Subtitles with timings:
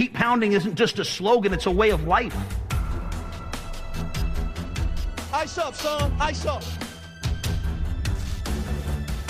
[0.00, 2.34] Keep pounding isn't just a slogan, it's a way of life.
[5.30, 6.10] Ice up, son.
[6.18, 6.64] Ice up.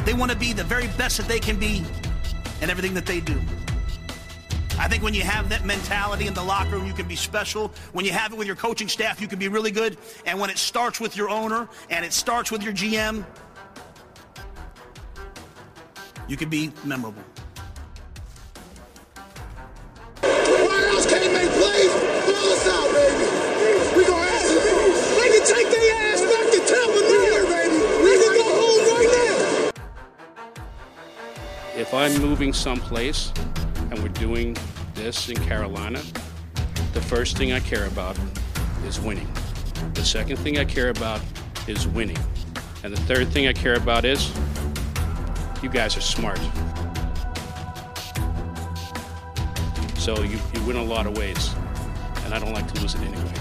[0.04, 1.84] They want to be the very best that they can be
[2.62, 3.40] in everything that they do.
[4.78, 7.72] I think when you have that mentality in the locker room, you can be special.
[7.92, 9.98] When you have it with your coaching staff, you can be really good.
[10.24, 13.26] And when it starts with your owner and it starts with your GM,
[16.28, 17.24] you can be memorable.
[32.10, 33.32] I'm moving someplace
[33.90, 34.56] and we're doing
[34.94, 36.02] this in Carolina,
[36.92, 38.18] the first thing I care about
[38.84, 39.28] is winning.
[39.94, 41.20] The second thing I care about
[41.68, 42.18] is winning.
[42.82, 44.28] And the third thing I care about is
[45.62, 46.40] you guys are smart.
[49.96, 51.54] So you, you win a lot of ways.
[52.24, 53.39] And I don't like to lose it anyway.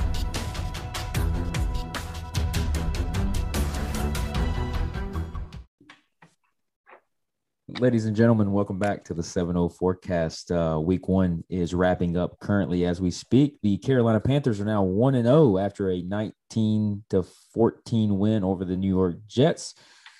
[7.79, 10.51] Ladies and gentlemen, welcome back to the 7-0 forecast.
[10.51, 13.57] Uh, week one is wrapping up currently as we speak.
[13.63, 18.65] The Carolina Panthers are now 1 and 0 after a 19 to 14 win over
[18.65, 19.75] the New York Jets.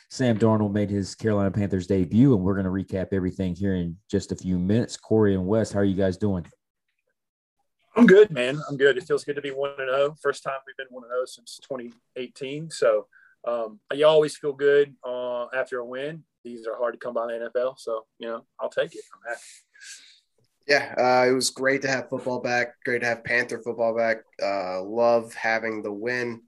[0.09, 3.97] Sam Darnold made his Carolina Panthers debut, and we're going to recap everything here in
[4.09, 4.95] just a few minutes.
[4.95, 6.45] Corey and Wes, how are you guys doing?
[7.97, 8.61] I'm good, man.
[8.69, 8.97] I'm good.
[8.97, 10.15] It feels good to be 1 and 0.
[10.21, 12.71] First time we've been 1 and 0 since 2018.
[12.71, 13.07] So
[13.45, 17.33] um, you always feel good uh, after a win these are hard to come by
[17.33, 17.75] in the NFL.
[17.77, 19.01] So, you know, I'll take it.
[19.13, 19.41] I'm happy.
[20.67, 22.75] Yeah, uh, it was great to have football back.
[22.85, 24.17] Great to have Panther football back.
[24.41, 26.41] Uh, love having the win.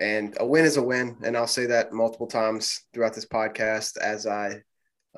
[0.00, 1.16] And a win is a win.
[1.24, 4.62] And I'll say that multiple times throughout this podcast as I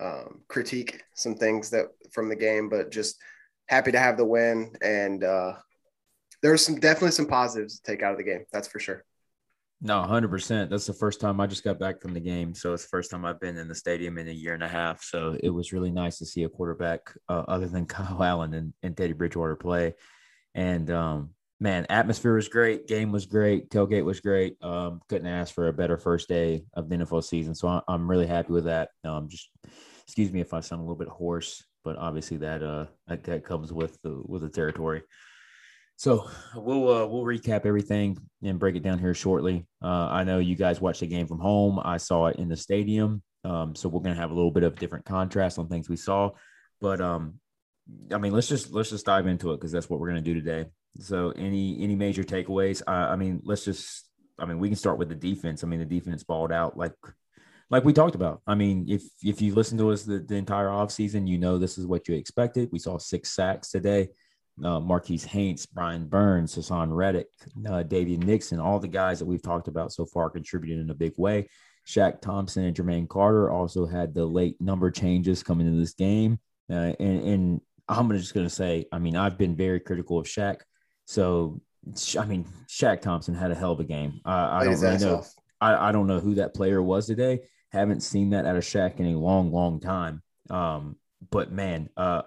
[0.01, 3.17] um, critique some things that from the game, but just
[3.69, 4.75] happy to have the win.
[4.83, 5.55] And uh,
[6.43, 8.45] there's some definitely some positives to take out of the game.
[8.53, 9.05] That's for sure.
[9.83, 10.69] No, hundred percent.
[10.69, 13.11] That's the first time I just got back from the game, so it's the first
[13.11, 15.03] time I've been in the stadium in a year and a half.
[15.03, 18.75] So it was really nice to see a quarterback uh, other than Kyle Allen and,
[18.83, 19.95] and Teddy Bridgewater play.
[20.55, 21.31] And um,
[21.61, 24.63] man, atmosphere was great, game was great, tailgate was great.
[24.63, 27.55] Um, couldn't ask for a better first day of the NFL season.
[27.55, 28.91] So I'm really happy with that.
[29.05, 29.49] Um, just
[30.07, 33.45] excuse me if I sound a little bit hoarse, but obviously that uh that, that
[33.45, 35.03] comes with the with the territory.
[36.01, 39.67] So we'll uh, we'll recap everything and break it down here shortly.
[39.83, 41.79] Uh, I know you guys watched the game from home.
[41.85, 44.79] I saw it in the stadium, um, so we're gonna have a little bit of
[44.79, 46.31] different contrast on things we saw.
[46.81, 47.35] But um,
[48.11, 50.33] I mean, let's just let's just dive into it because that's what we're gonna do
[50.33, 50.71] today.
[51.01, 52.81] So any any major takeaways?
[52.87, 54.09] Uh, I mean, let's just
[54.39, 55.63] I mean we can start with the defense.
[55.63, 56.95] I mean, the defense balled out like
[57.69, 58.41] like we talked about.
[58.47, 61.77] I mean, if if you listen to us the, the entire offseason, you know this
[61.77, 62.71] is what you expected.
[62.73, 64.09] We saw six sacks today
[64.65, 67.29] uh, Marquis Haynes, Brian Burns, Haason Reddick,
[67.69, 71.13] uh, Nixon, all the guys that we've talked about so far contributed in a big
[71.17, 71.49] way.
[71.87, 76.39] Shaq Thompson and Jermaine Carter also had the late number changes coming into this game.
[76.71, 80.25] Uh, and, and, I'm just going to say, I mean, I've been very critical of
[80.25, 80.61] Shaq.
[81.07, 81.61] So,
[82.17, 84.21] I mean, Shaq Thompson had a hell of a game.
[84.25, 85.25] I don't really know.
[85.61, 87.41] I, I, don't know who that player was today.
[87.73, 90.23] Haven't seen that out of Shaq in a long, long time.
[90.51, 90.97] Um,
[91.31, 92.23] but man, uh,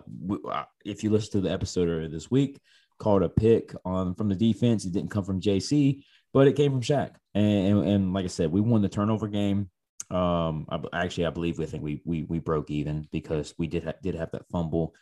[0.50, 2.60] uh, if you listen to the episode earlier this week,
[3.00, 4.86] called a pick on from the defense.
[4.86, 7.12] It didn't come from JC, but it came from Shaq.
[7.34, 9.70] And, and, and like I said, we won the turnover game.
[10.10, 13.84] Um, I, actually, I believe we think we we we broke even because we did
[13.84, 14.94] ha- did have that fumble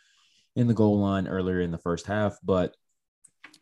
[0.56, 2.74] in the goal line earlier in the first half, but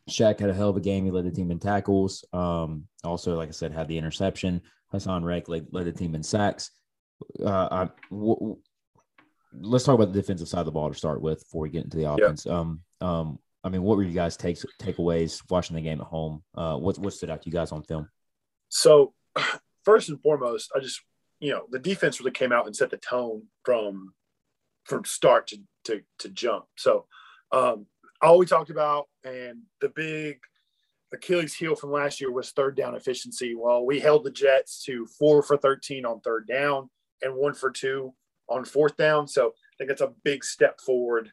[0.08, 1.04] Shaq had a hell of a game.
[1.04, 2.24] He led the team in tackles.
[2.32, 4.62] Um, also, like I said, had the interception.
[4.92, 6.70] Haason Reddick led, led the team in sacks.
[7.44, 8.58] Uh, I, w-
[9.52, 11.84] let's talk about the defensive side of the ball to start with before we get
[11.84, 12.46] into the offense.
[12.46, 16.42] Um, um, I mean, what were you guys takes takeaways watching the game at home?
[16.54, 18.08] Uh, what what stood out to you guys on film?
[18.68, 19.14] So,
[19.84, 21.00] first and foremost, I just
[21.40, 24.14] you know the defense really came out and set the tone from
[24.84, 26.64] from start to to, to jump.
[26.76, 27.06] So,
[27.52, 27.86] um,
[28.22, 30.38] all we talked about and the big
[31.12, 33.54] Achilles heel from last year was third down efficiency.
[33.54, 36.88] Well, we held the Jets to four for 13 on third down
[37.22, 38.14] and one for two
[38.50, 39.28] on fourth down.
[39.28, 41.30] So I think that's a big step forward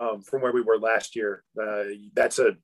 [0.00, 1.44] um, from where we were last year.
[1.60, 1.84] Uh,
[2.14, 2.56] that's a,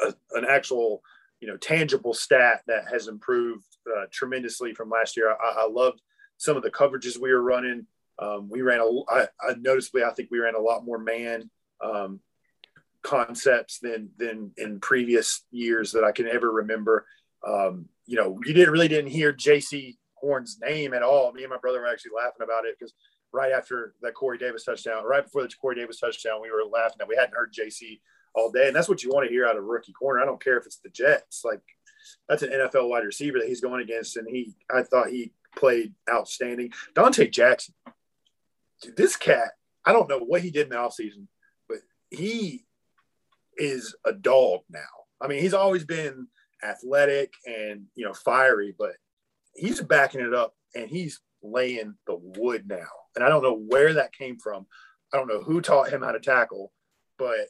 [0.00, 1.02] a, an actual
[1.40, 5.30] you know tangible stat that has improved uh, tremendously from last year.
[5.30, 6.00] I, I, loved
[6.38, 7.86] some of the coverages we were running.
[8.18, 11.50] Um, we ran a I, I noticeably I think we ran a lot more man
[11.82, 12.20] um,
[13.02, 17.06] concepts than than in previous years that I can ever remember.
[17.46, 21.32] Um, you know, you didn't really didn't hear Jaycee Horn's name at all.
[21.32, 22.94] Me and my brother were actually laughing about it because
[23.36, 26.96] right after that Corey Davis touchdown, right before the Corey Davis touchdown, we were laughing
[26.98, 28.00] that we hadn't heard JC
[28.34, 30.20] all day, and that's what you want to hear out of rookie corner.
[30.20, 31.42] I don't care if it's the Jets.
[31.44, 31.60] Like
[32.28, 35.92] that's an NFL wide receiver that he's going against, and he I thought he played
[36.10, 36.72] outstanding.
[36.94, 37.74] Donte Jackson,
[38.82, 39.52] dude, this cat,
[39.84, 41.26] I don't know what he did in the offseason,
[41.68, 41.78] but
[42.10, 42.64] he
[43.56, 44.80] is a dog now.
[45.20, 46.28] I mean, he's always been
[46.62, 48.92] athletic and you know fiery, but
[49.54, 52.86] he's backing it up and he's laying the wood now.
[53.16, 54.66] And I don't know where that came from.
[55.12, 56.72] I don't know who taught him how to tackle,
[57.18, 57.48] but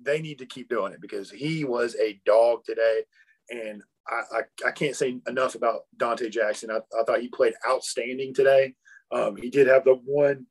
[0.00, 3.02] they need to keep doing it because he was a dog today.
[3.50, 6.70] And I, I, I can't say enough about Donte Jackson.
[6.70, 8.74] I, I thought he played outstanding today.
[9.10, 10.46] Um, he did have the one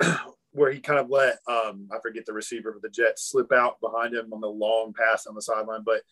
[0.52, 3.80] where he kind of let um, I forget the receiver for the Jets slip out
[3.80, 5.84] behind him on the long pass on the sideline.
[5.84, 6.02] But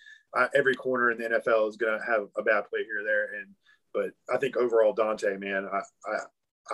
[0.54, 3.40] every corner in the NFL is going to have a bad play here or there.
[3.40, 3.48] And
[3.94, 5.80] but I think overall Donte, man, I,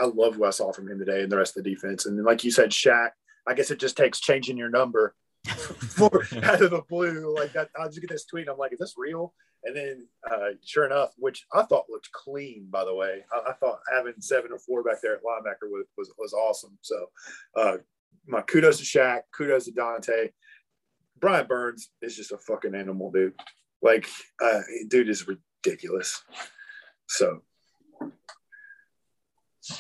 [0.01, 2.07] I love what I saw from him today and the rest of the defense.
[2.07, 3.11] And like you said, Shaq,
[3.47, 5.15] I guess it just takes changing your number
[5.47, 7.35] for out of the blue.
[7.35, 8.49] Like that, I just get this tweet.
[8.49, 9.35] I'm like, is this real?
[9.65, 13.25] And then, uh, sure enough, which I thought looked clean, by the way.
[13.33, 16.77] I, I thought having seven or four back there at linebacker was was, was awesome.
[16.83, 17.07] So,
[17.57, 17.77] uh,
[18.27, 20.31] my kudos to Shaq, kudos to Donte.
[21.19, 23.35] Brian Burns is just a fucking animal, dude.
[23.81, 24.09] Like,
[24.43, 26.23] uh, dude is ridiculous.
[27.07, 27.43] So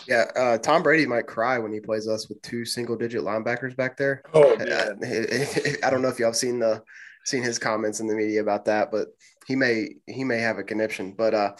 [0.06, 3.76] yeah, uh, Tom Brady might cry when he plays us with two single digit linebackers
[3.76, 4.22] back there.
[4.34, 4.98] Oh I, man.
[5.02, 6.82] I, I don't know if y'all have seen the
[7.24, 9.08] seen his comments in the media about that, but
[9.46, 11.12] he may he may have a conniption.
[11.12, 11.52] But uh,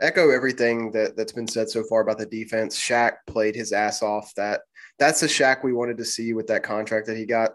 [0.00, 2.78] echo everything that that's been said so far about the defense.
[2.78, 4.32] Shaq played his ass off.
[4.36, 4.62] That
[4.98, 7.52] that's the Shaq we wanted to see with that contract that he got,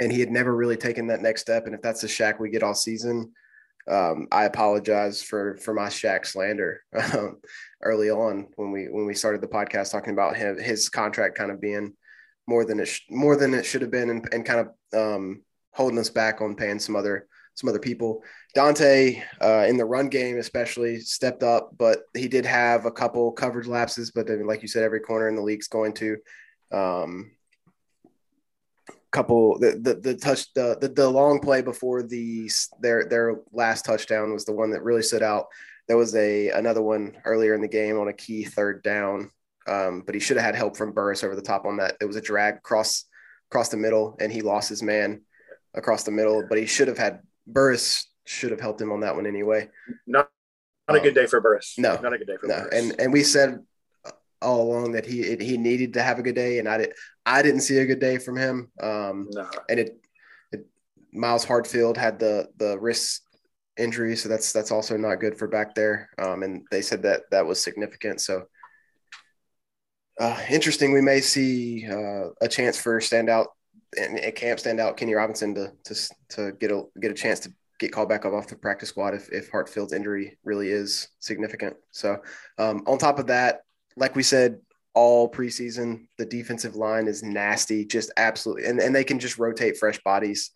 [0.00, 1.66] and he had never really taken that next step.
[1.66, 3.32] And if that's the Shaq we get all season,
[3.90, 6.82] um, I apologize for for my Shaq slander
[7.14, 7.40] um,
[7.82, 11.50] early on when we when we started the podcast talking about him his contract kind
[11.50, 11.92] of being
[12.46, 15.42] more than it sh- more than it should have been and, and kind of um,
[15.72, 18.22] holding us back on paying some other some other people.
[18.56, 23.32] Donte uh, in the run game especially stepped up, but he did have a couple
[23.32, 24.10] coverage lapses.
[24.10, 26.16] But then, like you said, every corner in the league's going to.
[26.70, 27.32] Um,
[29.12, 32.50] couple the, the the touch the, the the long play before the
[32.80, 35.46] their their last touchdown was the one that really stood out.
[35.86, 39.30] There was a another one earlier in the game on a key third down,
[39.66, 41.96] um, but he should have had help from Burris over the top on that.
[42.00, 43.04] It was a drag cross
[43.50, 45.22] across the middle, and he lost his man
[45.74, 46.44] across the middle.
[46.48, 49.68] But he should have had Burris should have helped him on that one anyway.
[50.06, 50.30] Not
[50.88, 51.74] not a good day for Burris.
[51.78, 52.74] No, not a good day for No, Burris.
[52.74, 53.58] and and we said
[54.42, 56.92] all along that he he needed to have a good day, and I did
[57.24, 58.70] I didn't see a good day from him.
[58.80, 59.48] Um, no.
[59.68, 59.96] and it,
[60.52, 60.66] it
[61.12, 63.22] Myles Hartsfield had the the wrist
[63.76, 66.10] injury, so that's that's also not good for back there.
[66.18, 68.20] Um, and they said that that was significant.
[68.20, 68.44] So
[70.20, 70.92] uh, interesting.
[70.92, 73.46] We may see uh, a chance for standout
[73.98, 75.94] and it camp standout Kenny Robinson to to
[76.30, 79.14] to get a get a chance to get called back up off the practice squad
[79.14, 81.76] if if Hartsfield's injury really is significant.
[81.90, 82.18] So
[82.58, 83.62] um, on top of that,
[83.96, 84.60] like we said,
[84.94, 86.06] all preseason.
[86.18, 90.50] The defensive line is nasty, just absolutely, and, and they can just rotate fresh bodies.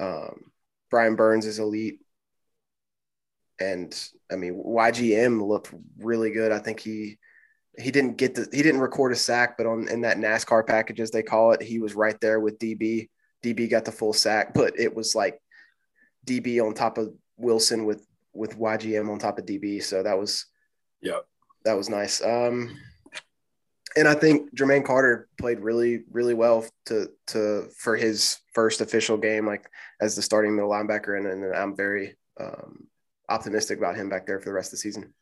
[0.00, 0.50] Um,
[0.90, 2.00] Brian Burns is elite.
[3.60, 3.92] And
[4.30, 6.52] I mean, YGM looked really good.
[6.52, 7.18] I think he
[7.76, 11.00] he didn't get the he didn't record a sack, but on in that NASCAR package
[11.00, 13.08] as they call it, he was right there with DB.
[13.42, 15.40] DB got the full sack, but it was like
[16.26, 19.82] DB on top of Wilson with with YGM on top of DB.
[19.82, 20.46] So that was
[21.02, 21.18] yeah,
[21.68, 22.24] that was nice.
[22.24, 22.74] Um,
[23.94, 29.18] and I think Jermaine Carter played really, really well to to for his first official
[29.18, 29.68] game, like
[30.00, 32.86] as the starting middle linebacker, and, and I'm very um,
[33.28, 35.12] optimistic about him back there for the rest of the season.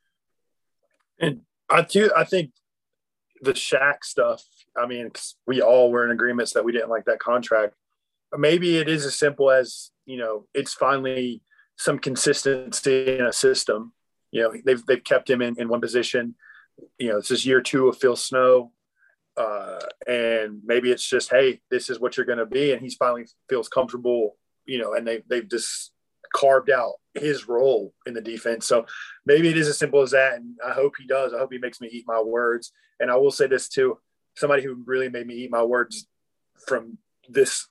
[1.18, 2.52] And I too, I think
[3.40, 4.42] the Shaq stuff.
[4.76, 5.10] I mean,
[5.48, 7.74] we all were in agreements that we didn't like that contract.
[8.36, 11.42] Maybe it is as simple as you know, it's finally
[11.76, 13.92] some consistency in a system.
[14.30, 16.35] You know, they've they've kept him in, in one position
[16.99, 18.73] you know, this is year two of Phil Snow.
[19.37, 22.73] Uh, and maybe it's just, hey, this is what you're going to be.
[22.73, 25.92] And he's finally feels comfortable, you know, and they, they've just
[26.35, 28.66] carved out his role in the defense.
[28.66, 28.87] So
[29.26, 30.35] maybe it is as simple as that.
[30.35, 31.35] And I hope he does.
[31.35, 32.73] I hope he makes me eat my words.
[32.99, 33.99] And I will say this too
[34.37, 36.06] somebody who really made me eat my words
[36.66, 37.68] from this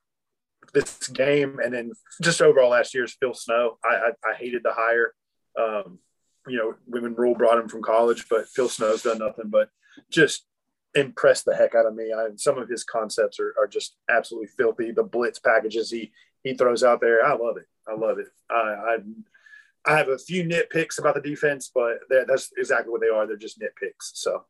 [0.73, 1.91] this game and then
[2.23, 3.77] just overall last year's Phil Snow.
[3.83, 5.13] I, I, I hated the hire.
[5.59, 5.99] Um,
[6.47, 9.69] you know, women Rhule brought him from college, but Phil Snow's done nothing but
[10.09, 10.45] just
[10.95, 12.13] impress the heck out of me.
[12.13, 14.91] I, some of his concepts are, are just absolutely filthy.
[14.91, 16.11] The blitz packages he
[16.43, 17.65] he throws out there, I love it.
[17.87, 18.27] I love it.
[18.49, 18.97] I I,
[19.87, 23.27] I have a few nitpicks about the defense, but that, that's exactly what they are.
[23.27, 24.11] They're just nitpicks.
[24.13, 24.45] So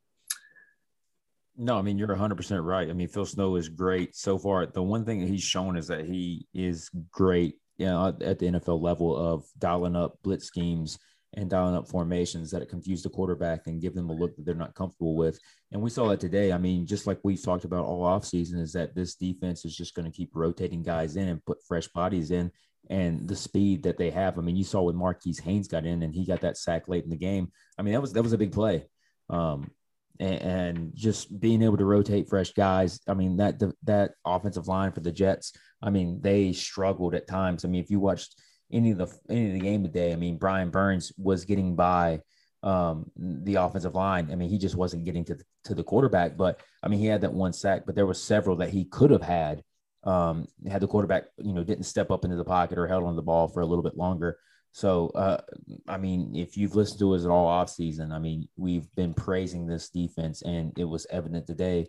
[1.57, 2.89] No, I mean you're 100 percent right.
[2.89, 4.65] I mean Phil Snow is great so far.
[4.65, 8.81] The one thing he's shown is that he is great, you know, at the NFL
[8.81, 10.99] level of dialing up blitz schemes
[11.35, 14.55] and dialing up formations that confuse the quarterback and give them a look that they're
[14.55, 15.39] not comfortable with.
[15.71, 16.51] And we saw that today.
[16.51, 19.95] I mean, just like we've talked about all offseason, is that this defense is just
[19.95, 22.51] going to keep rotating guys in and put fresh bodies in.
[22.89, 24.37] And the speed that they have.
[24.37, 27.03] I mean, you saw when Marquis Haynes got in and he got that sack late
[27.03, 27.51] in the game.
[27.77, 28.85] I mean, that was that was a big play.
[29.29, 29.71] Um,
[30.19, 32.99] and, and just being able to rotate fresh guys.
[33.07, 35.53] I mean, that that offensive line for the Jets.
[35.81, 37.65] I mean, they struggled at times.
[37.65, 38.39] I mean, if you watched
[38.71, 40.13] any of the any of the game today.
[40.13, 42.21] I mean, Brian Burns was getting by
[42.63, 44.29] um, the offensive line.
[44.31, 46.35] I mean, he just wasn't getting to the, to the quarterback.
[46.35, 49.11] But I mean, he had that one sack, but there were several that he could
[49.11, 49.63] have had.
[50.03, 53.15] Um, had the quarterback, you know, didn't step up into the pocket or held on
[53.15, 54.37] the ball for a little bit longer.
[54.71, 55.41] So, uh,
[55.87, 59.13] I mean, if you've listened to us at all off season, I mean, we've been
[59.13, 61.87] praising this defense, and it was evident today.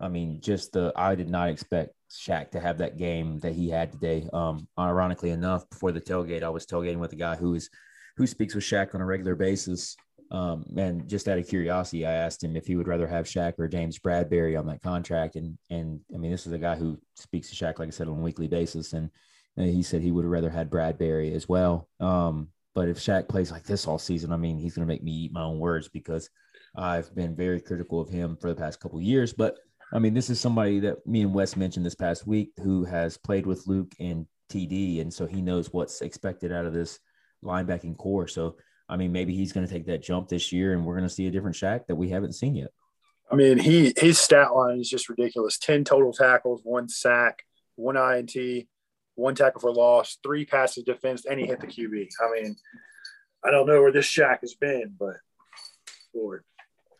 [0.00, 3.68] I mean, just the I did not expect Shaq to have that game that he
[3.68, 4.28] had today.
[4.32, 7.70] Um, ironically enough, before the tailgate, I was tailgating with a guy who is
[8.16, 9.96] who speaks with Shaq on a regular basis.
[10.32, 13.54] Um, and just out of curiosity, I asked him if he would rather have Shaq
[13.58, 15.36] or James Bradberry on that contract.
[15.36, 18.08] And and I mean, this is a guy who speaks to Shaq, like I said,
[18.08, 18.92] on a weekly basis.
[18.92, 19.10] And,
[19.56, 21.88] and he said he would have rather had Bradberry as well.
[21.98, 25.02] Um, but if Shaq plays like this all season, I mean, he's going to make
[25.02, 26.30] me eat my own words because
[26.76, 29.32] I've been very critical of him for the past couple years.
[29.32, 29.58] But
[29.92, 33.16] I mean, this is somebody that me and Wes mentioned this past week who has
[33.16, 36.98] played with Luke and TD, and so he knows what's expected out of this
[37.44, 38.28] linebacking corps.
[38.28, 38.56] So,
[38.88, 41.14] I mean, maybe he's going to take that jump this year, and we're going to
[41.14, 42.70] see a different Shaq that we haven't seen yet.
[43.30, 47.44] I mean, he his stat line is just ridiculous: ten total tackles, one sack,
[47.76, 48.66] one INT,
[49.14, 52.08] one tackle for loss, three passes defense, and he hit the QB.
[52.20, 52.56] I mean,
[53.44, 55.16] I don't know where this Shaq has been, but
[56.14, 56.44] Lord,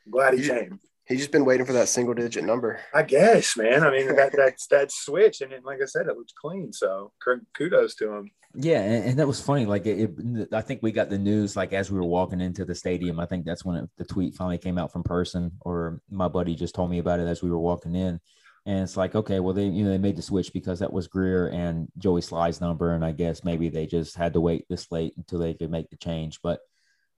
[0.06, 0.78] I'm glad he came.
[1.10, 2.78] He's just been waiting for that single digit number.
[2.94, 3.82] I guess, man.
[3.82, 6.72] I mean, that that's that switch, and it, like I said, it looks clean.
[6.72, 7.12] So
[7.52, 8.30] kudos to him.
[8.54, 9.66] Yeah, and, and that was funny.
[9.66, 12.64] Like, it, it, I think we got the news like as we were walking into
[12.64, 13.18] the stadium.
[13.18, 16.54] I think that's when it, the tweet finally came out from person, or my buddy
[16.54, 18.20] just told me about it as we were walking in.
[18.66, 21.08] And it's like, okay, well, they you know they made the switch because that was
[21.08, 24.92] Grier and Joey Slye's number, and I guess maybe they just had to wait this
[24.92, 26.38] late until they could make the change.
[26.40, 26.60] But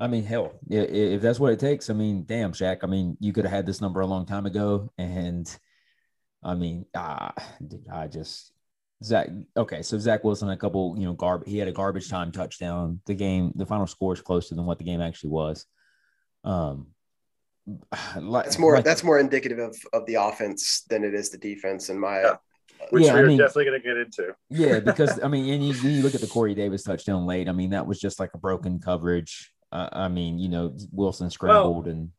[0.02, 2.78] I mean, hell, if that's what it takes, I mean, damn, Shaq.
[2.82, 5.48] I mean, you could have had this number a long time ago, and
[6.42, 7.32] I mean, ah,
[7.64, 8.50] dude, I just
[9.04, 9.28] Zach.
[9.56, 11.48] Okay, so Zach Wilson, a couple, you know, garbage.
[11.48, 13.00] He had a garbage time touchdown.
[13.06, 15.66] The game, the final score is closer than what the game actually was.
[16.42, 16.88] Um,
[18.20, 21.38] like, that's more like, that's more indicative of of the offense than it is the
[21.38, 22.22] defense, in my.
[22.22, 22.36] Yeah.
[22.90, 24.34] Which yeah, we're I mean, definitely going to get into.
[24.50, 27.48] yeah, because I mean, and you, you look at the Corey Davis touchdown late.
[27.48, 31.30] I mean, that was just like a broken coverage uh, I mean, you know, Wilson
[31.30, 32.10] scrambled well, and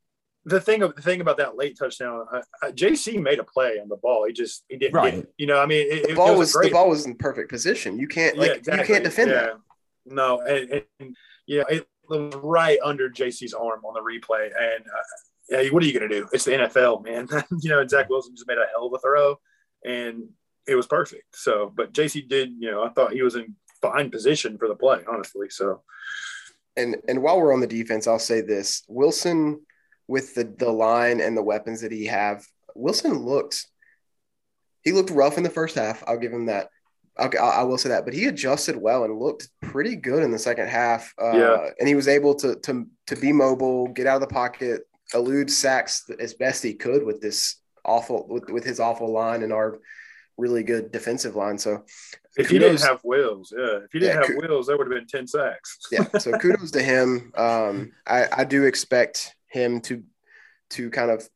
[0.46, 3.88] the thing the thing about that late touchdown, uh, uh JC made a play on
[3.88, 4.26] the ball.
[4.28, 5.26] He just he didn't, right.
[5.38, 5.60] you know.
[5.60, 7.98] I mean, it, the ball was, was the ball was in perfect position.
[7.98, 8.82] You can't like yeah, exactly.
[8.82, 9.42] you can't defend yeah.
[9.42, 9.54] that.
[10.06, 11.16] No, and, and
[11.48, 14.46] yeah, it was right under JC's arm on the replay.
[14.46, 16.28] And uh, yeah, what are you going to do?
[16.34, 17.28] It's the NFL, man.
[17.62, 19.40] you know, and Zach Wilson just made a hell of a throw,
[19.86, 20.30] and
[20.68, 21.36] it was perfect.
[21.36, 24.76] So, but JC did, you know, I thought he was in fine position for the
[24.76, 25.50] play, honestly.
[25.50, 25.82] So,
[26.76, 29.62] and and while we're on the defense, I'll say this: Wilson,
[30.08, 33.66] with the the line and the weapons that he have, Wilson looked
[34.84, 36.04] he looked rough in the first half.
[36.08, 36.70] I'll give him that.
[37.20, 40.32] Okay, I, I will say that, but he adjusted well and looked pretty good in
[40.32, 41.14] the second half.
[41.22, 41.70] Uh, yeah.
[41.80, 44.82] and he was able to to to be mobile, get out of the pocket,
[45.14, 49.54] elude sacks as best he could with this awful with, with his awful line and
[49.54, 49.80] our
[50.38, 51.58] really good defensive line.
[51.58, 51.86] So
[52.38, 54.96] if he didn't have wheels, yeah, if he didn't yeah, have wheels, that would have
[54.96, 55.78] been 10 sacks.
[55.92, 56.06] yeah.
[56.20, 57.32] So kudos to him.
[57.36, 60.04] Um, I, I do expect him to,
[60.72, 61.28] to kind of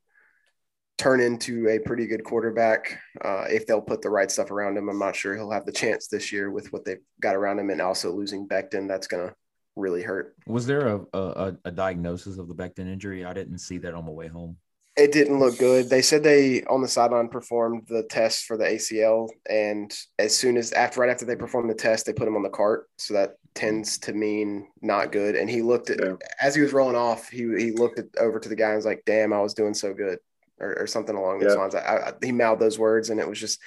[0.98, 4.89] turn into a pretty good quarterback uh, if they'll put the right stuff around him.
[4.89, 7.70] I'm not sure he'll have the chance this year with what they've got around him
[7.70, 8.88] and also losing Becton.
[8.88, 9.36] That's going to
[9.75, 10.36] really hurt.
[10.48, 13.24] Was there a, a, a diagnosis of the Becton injury?
[13.24, 14.58] I didn't see that on my way home
[14.98, 15.89] it didn't look good.
[15.89, 20.58] They said they on the sideline performed the test for the ACL, and as soon
[20.58, 22.89] as after right after they performed the test, they put him on the cart.
[22.98, 25.36] So that tends to mean not good.
[25.36, 26.16] And he looked at yeah.
[26.42, 28.86] as he was rolling off, he he looked at, over to the guy and was
[28.86, 30.18] like, "Damn, I was doing so good,"
[30.60, 31.60] or, or something along those yeah.
[31.60, 31.75] lines.
[31.75, 33.60] I, I, he mouthed those words, and it was just.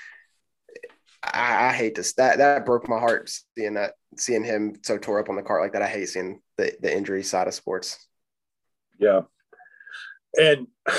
[1.22, 2.14] I, I hate this.
[2.14, 5.62] That that broke my heart seeing that, seeing him so tore up on the cart
[5.62, 5.82] like that.
[5.82, 8.04] I hate seeing the the injury side of sports.
[8.98, 9.22] Yeah,
[10.38, 10.66] and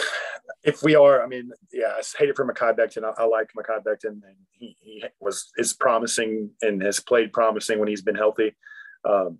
[0.63, 3.03] if we are, I mean, yeah, I hate it for Mekhi Becton.
[3.03, 7.79] I, I like Mekhi Becton, and he, he, was is promising and has played promising
[7.79, 8.55] when he's been healthy.
[9.03, 9.39] Um,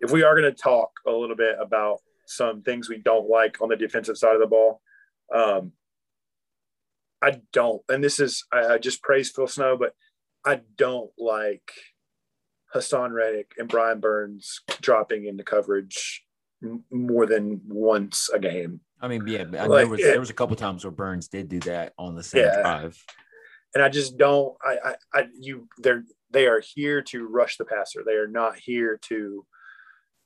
[0.00, 3.62] if we are going to talk a little bit about some things we don't like
[3.62, 4.82] on the defensive side of the ball,
[5.34, 5.72] um,
[7.22, 9.94] I don't, and this is I, I just praise Phil Snow, but
[10.44, 11.72] I don't like
[12.74, 16.24] Haason Reddick and Brian Burns dropping into coverage
[16.90, 18.80] more than once a game.
[19.06, 21.48] I mean, yeah, but Like, there was there was a couple times where Burns did
[21.48, 22.60] do that on the same Yeah.
[22.62, 23.02] drive.
[23.74, 24.56] and I just don't.
[24.64, 28.02] I, I, I, you, they're they are here to rush the passer.
[28.04, 29.46] They are not here to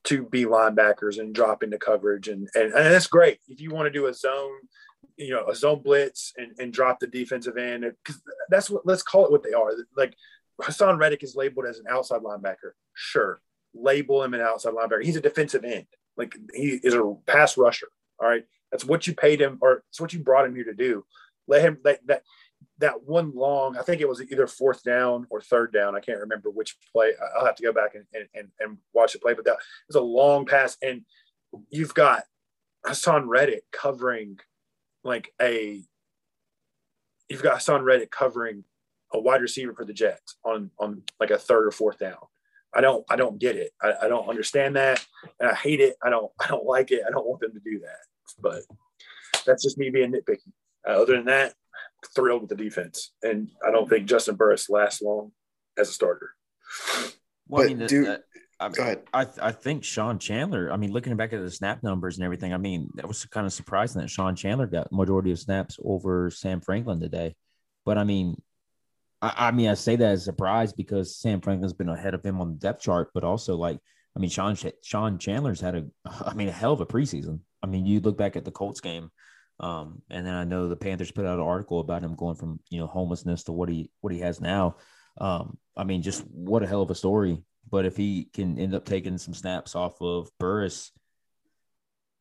[0.05, 3.87] to be linebackers and drop into coverage, and and, and that's great if you want
[3.87, 4.53] to do a zone,
[5.17, 9.03] you know, a zone blitz and, and drop the defensive end because that's what let's
[9.03, 9.73] call it what they are.
[9.97, 10.15] Like
[10.63, 12.73] Haason Reddick is labeled as an outside linebacker.
[12.95, 13.43] Sure,
[13.75, 15.05] label him an outside linebacker.
[15.05, 15.87] He's a defensive end.
[16.17, 17.89] Like he is a pass rusher.
[18.23, 20.75] All right, that's what you paid him, or it's what you brought him here to
[20.75, 21.05] do.
[21.47, 22.23] Let him that that
[22.79, 25.97] that one long, I think it was either fourth down or third down.
[25.97, 27.13] I can't remember which play.
[27.37, 29.57] I'll have to go back and, and, and, and watch the play, but that
[29.89, 30.77] was a long pass.
[30.83, 31.03] And
[31.71, 32.25] you've got
[32.87, 34.39] Haason Reddick covering
[35.05, 35.83] like a,
[37.29, 38.65] you've got Haason Reddick covering
[39.13, 42.19] a wide receiver for the Jets on, on like a third or fourth down.
[42.75, 43.73] I don't, I don't get it.
[43.83, 45.05] I, I don't understand that.
[45.39, 45.97] And I hate it.
[46.03, 47.03] I don't, I don't like it.
[47.07, 47.99] I don't want them to do that,
[48.41, 48.63] but
[49.47, 50.53] that's just me being nitpicky.
[50.87, 51.55] Uh, other than that,
[52.15, 55.33] thrilled with the defense, and I don't think Juston Burris lasts long
[55.79, 56.31] as a starter.
[57.49, 58.23] Well, I mean, the- do- the-
[58.61, 59.03] I, Go ahead.
[59.15, 60.71] I I think Sean Chandler.
[60.71, 63.47] I mean, looking back at the snap numbers and everything, I mean, that was kind
[63.47, 67.37] of surprising that Sean Chandler got majority of snaps over Sam Franklin today.
[67.87, 68.41] But I mean,
[69.23, 72.23] I, I mean, I say that as a surprise because Sam Franklin's been ahead of
[72.23, 73.79] him on the depth chart, but also like,
[74.15, 75.87] I mean, Sean Sean Chandler's had a,
[76.27, 77.41] I mean, a hell of a preseason.
[77.63, 79.11] I mean, you look back at the Colts game,
[79.59, 82.61] um, and then I know the Panthers put out an article about him going from
[82.71, 84.77] you know homelessness to what he what he has now.
[85.21, 87.43] Um, I mean, just what a hell of a story.
[87.71, 90.91] But if he can end up taking some snaps off of Burris,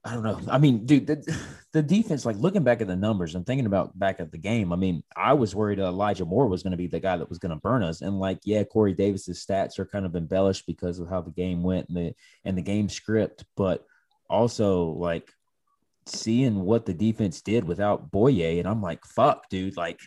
[0.03, 0.39] I don't know.
[0.50, 1.38] I mean, dude, the,
[1.74, 4.71] the defense, like looking back at the numbers and thinking about back at the game,
[4.71, 7.39] I mean, I was worried Elijah Moore was going to be the guy that was
[7.39, 8.02] going to burn us.
[8.02, 11.63] And like, yeah, Corey Davis's stats are kind of embellished because of how the game
[11.63, 12.13] went and the
[12.45, 13.86] and the game script, but
[14.30, 15.32] also like
[16.06, 20.00] seeing what the defense did without Bouye, and I'm like, fuck, dude, like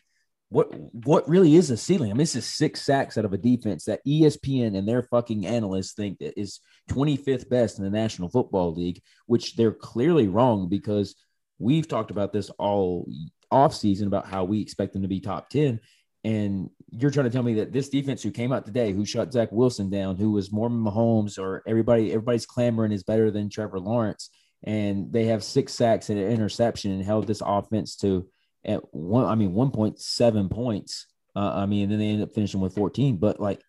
[0.53, 0.69] what
[1.07, 2.11] what really is a ceiling?
[2.11, 5.47] I mean, this is six sacks out of a defense that ESPN and their fucking
[5.47, 10.69] analysts think that is 25th best in the National Football League, which they're clearly wrong
[10.69, 11.15] because
[11.59, 13.09] we've talked about this all
[13.51, 15.81] offseason about how we expect them to be top 10.
[16.25, 19.33] And you're trying to tell me that this defense who came out today, who shut
[19.33, 23.81] Zach Wilson down, who was Mormon Mahomes, or everybody, everybody's clamoring is better than Trevor
[23.81, 24.31] Lawrence,
[24.62, 28.28] and they have six sacks and an interception and held this offense to
[28.64, 31.07] at one, I mean, 1.7 points.
[31.35, 33.16] Uh, I mean, and then they ended up finishing with 14.
[33.16, 33.61] But like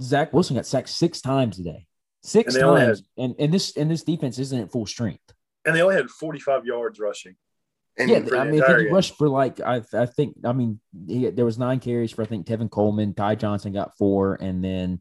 [0.00, 1.86] Zach Wilson got sacked six times today,
[2.22, 5.20] six And times, and and this and this defense isn't at full strength.
[5.64, 7.36] And they only had 45 yards rushing.
[7.98, 11.44] And yeah, I mean, he rushed for like I, I think, I mean, he, there
[11.44, 15.00] was nine carries for I think Tevin Coleman, Ty Johnson got four, and then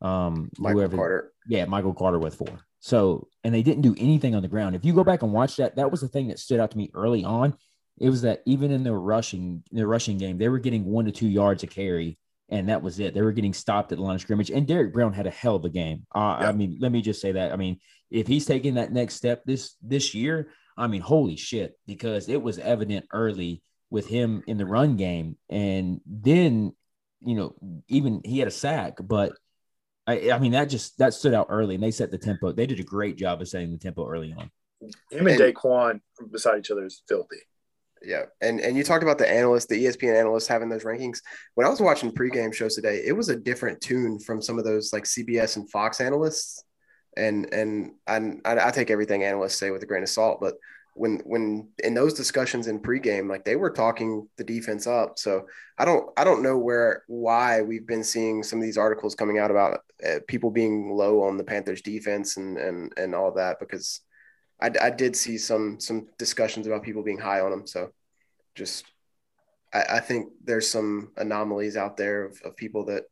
[0.00, 1.32] um Michael whoever, Carter.
[1.48, 2.60] yeah, Michael Carter with four.
[2.78, 4.74] So, and they didn't do anything on the ground.
[4.74, 6.78] If you go back and watch that, that was the thing that stood out to
[6.78, 7.56] me early on.
[7.98, 11.12] It was that even in the rushing, the rushing game, they were getting one to
[11.12, 13.12] two yards a carry, and that was it.
[13.12, 14.50] They were getting stopped at the line of scrimmage.
[14.50, 16.06] And Derrick Brown had a hell of a game.
[16.14, 17.52] Uh, I mean, let me just say that.
[17.52, 17.78] I mean,
[18.10, 20.48] if he's taking that next step this this year,
[20.80, 25.36] I mean, holy shit, because it was evident early with him in the run game,
[25.50, 26.72] and then
[27.20, 27.54] you know,
[27.88, 29.32] even he had a sack, but
[30.06, 32.52] I, I mean, that just that stood out early, and they set the tempo.
[32.52, 34.50] They did a great job of setting the tempo early on.
[35.10, 36.00] Him and, And- Daquan
[36.32, 37.36] beside each other is filthy.
[38.02, 41.18] Yeah, and and you talked about the analysts, the ESPN analysts having those rankings.
[41.54, 44.64] When I was watching pregame shows today, it was a different tune from some of
[44.64, 46.64] those like CBS and Fox analysts.
[47.16, 50.54] And and I I, take everything analysts say with a grain of salt, but
[50.94, 55.18] when when in those discussions in pregame, like they were talking the defense up.
[55.18, 55.46] So
[55.78, 59.38] I don't I don't know where why we've been seeing some of these articles coming
[59.38, 63.58] out about uh, people being low on the Panthers defense and and and all that
[63.60, 64.00] because
[64.60, 67.66] I, I did see some some discussions about people being high on them.
[67.66, 67.92] So
[68.54, 68.84] just
[69.72, 73.04] I, I think there's some anomalies out there of, of people that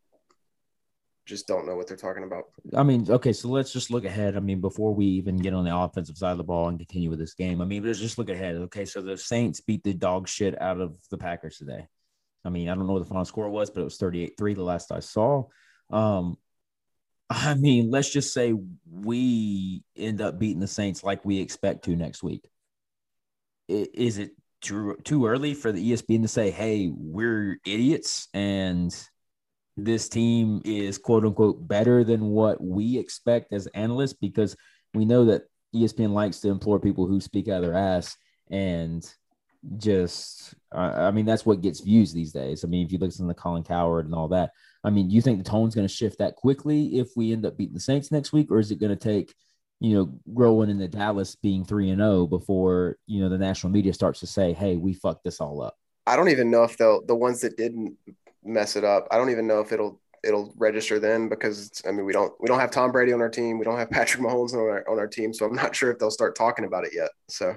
[1.29, 2.45] just don't know what they're talking about.
[2.75, 4.37] I mean, okay, so let's just look ahead.
[4.37, 7.11] I mean, before we even get on the offensive side of the ball and continue
[7.11, 8.57] with this game, I mean, let's just look ahead.
[8.57, 11.87] Okay, so the Saints beat the dog shit out of the Packers today.
[12.45, 14.55] I mean, I don't know what the final score was, but it was 38 3
[14.55, 15.45] the last I saw.
[15.91, 16.39] Um,
[17.29, 18.55] I mean, let's just say
[18.91, 22.49] we end up beating the Saints like we expect to next week.
[23.69, 24.31] Is it
[24.63, 28.97] too, too early for the ESPN to say, hey, we're idiots and
[29.85, 34.13] this team is quote unquote better than what we expect as analysts?
[34.13, 34.57] Because
[34.95, 35.43] we know that
[35.75, 38.17] ESPN likes to implore people who speak out of their ass.
[38.51, 39.09] And
[39.77, 42.65] just I mean that's what gets views these days.
[42.65, 44.51] I mean, if you listen the Colin Cowherd and all that,
[44.85, 47.45] I mean, do you think the tone's going to shift that quickly if we end
[47.45, 49.35] up beating the Saints next week, or is it going to take
[49.81, 53.73] you know growing into Dallas being three and zero oh before you know the national
[53.73, 55.77] media starts to say, "Hey, we fucked this all up"?
[56.09, 57.97] I don't even know if they'll the ones that didn't
[58.45, 59.07] mess it up.
[59.11, 62.49] I don't even know if it'll it'll register then because I mean we don't we
[62.49, 63.59] don't have Tom Brady on our team.
[63.59, 65.99] We don't have Patrick Mahomes on our on our team, so I'm not sure if
[65.99, 67.11] they'll start talking about it yet.
[67.29, 67.55] So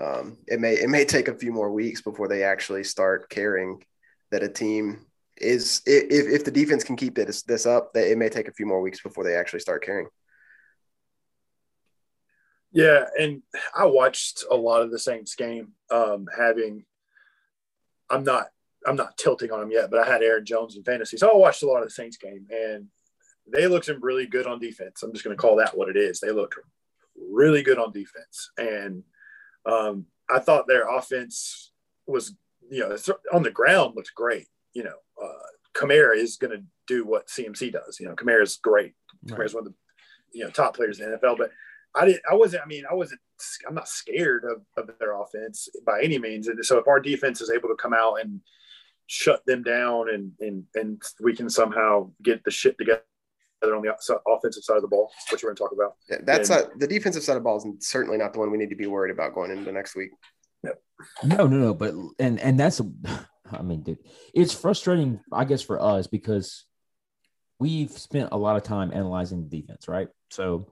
[0.00, 3.82] um, it may it may take a few more weeks before they actually start caring
[4.30, 8.28] that a team is if if the defense can keep this this up, it may
[8.28, 10.08] take a few more weeks before they actually start caring.
[12.72, 13.42] Yeah, and
[13.76, 15.72] I watched a lot of the Saints game.
[15.90, 16.86] Um, having,
[18.12, 18.48] I'm not
[18.86, 21.36] I'm not tilting on them yet, but I had Aaron Jones in fantasy, so I
[21.36, 22.86] watched a lot of the Saints game, and
[23.52, 25.02] they looked really good on defense.
[25.02, 26.20] I'm just going to call that what it is.
[26.20, 26.56] They looked
[27.16, 29.02] really good on defense, and
[29.66, 31.72] um, I thought their offense
[32.06, 32.34] was,
[32.70, 32.96] you know,
[33.32, 34.48] on the ground looks great.
[34.74, 37.98] You know, uh, Kamara is going to do what CMC does.
[38.00, 38.94] You know, Kamara is great.
[39.24, 39.38] Right.
[39.38, 39.74] Kamara is one of the,
[40.32, 41.38] you know, top players in the NFL.
[41.38, 41.50] But
[41.94, 42.22] I didn't.
[42.30, 42.62] I wasn't.
[42.64, 43.20] I mean, I wasn't.
[43.66, 46.48] I'm not scared of, of their offense by any means.
[46.48, 48.40] And so if our defense is able to come out and
[49.06, 53.02] shut them down and and and we can somehow get the shit together
[53.64, 53.94] on the
[54.28, 55.94] offensive side of the ball, which we're going to talk about.
[56.08, 58.50] Yeah, that's and, not, the defensive side of the ball is certainly not the one
[58.50, 60.10] we need to be worried about going into next week.
[61.24, 61.74] No, no, no.
[61.74, 62.80] But and and that's,
[63.50, 63.98] I mean, dude,
[64.34, 66.64] it's frustrating, I guess, for us because
[67.58, 70.08] we've spent a lot of time analyzing the defense, right?
[70.30, 70.66] So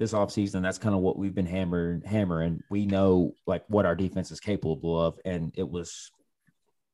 [0.00, 2.62] this offseason, that's kind of what we've been hammering, hammering.
[2.70, 6.10] We know like what our defense is capable of, and it was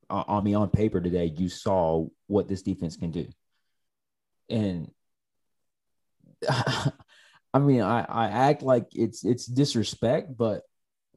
[0.09, 1.33] uh, on me on paper today.
[1.33, 3.25] You saw what this defense can do,
[4.49, 4.91] and
[6.49, 10.63] I mean, I, I act like it's it's disrespect, but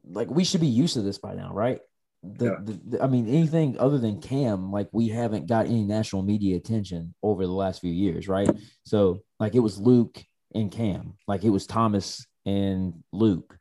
[0.05, 1.81] like we should be used to this by now, right?
[2.23, 2.55] The, yeah.
[2.61, 6.55] the, the, I mean, anything other than Cam, like we haven't got any national media
[6.55, 8.49] attention over the last few years, right?
[8.85, 13.57] So, like it was Luke and Cam, like it was Thomas and Luke,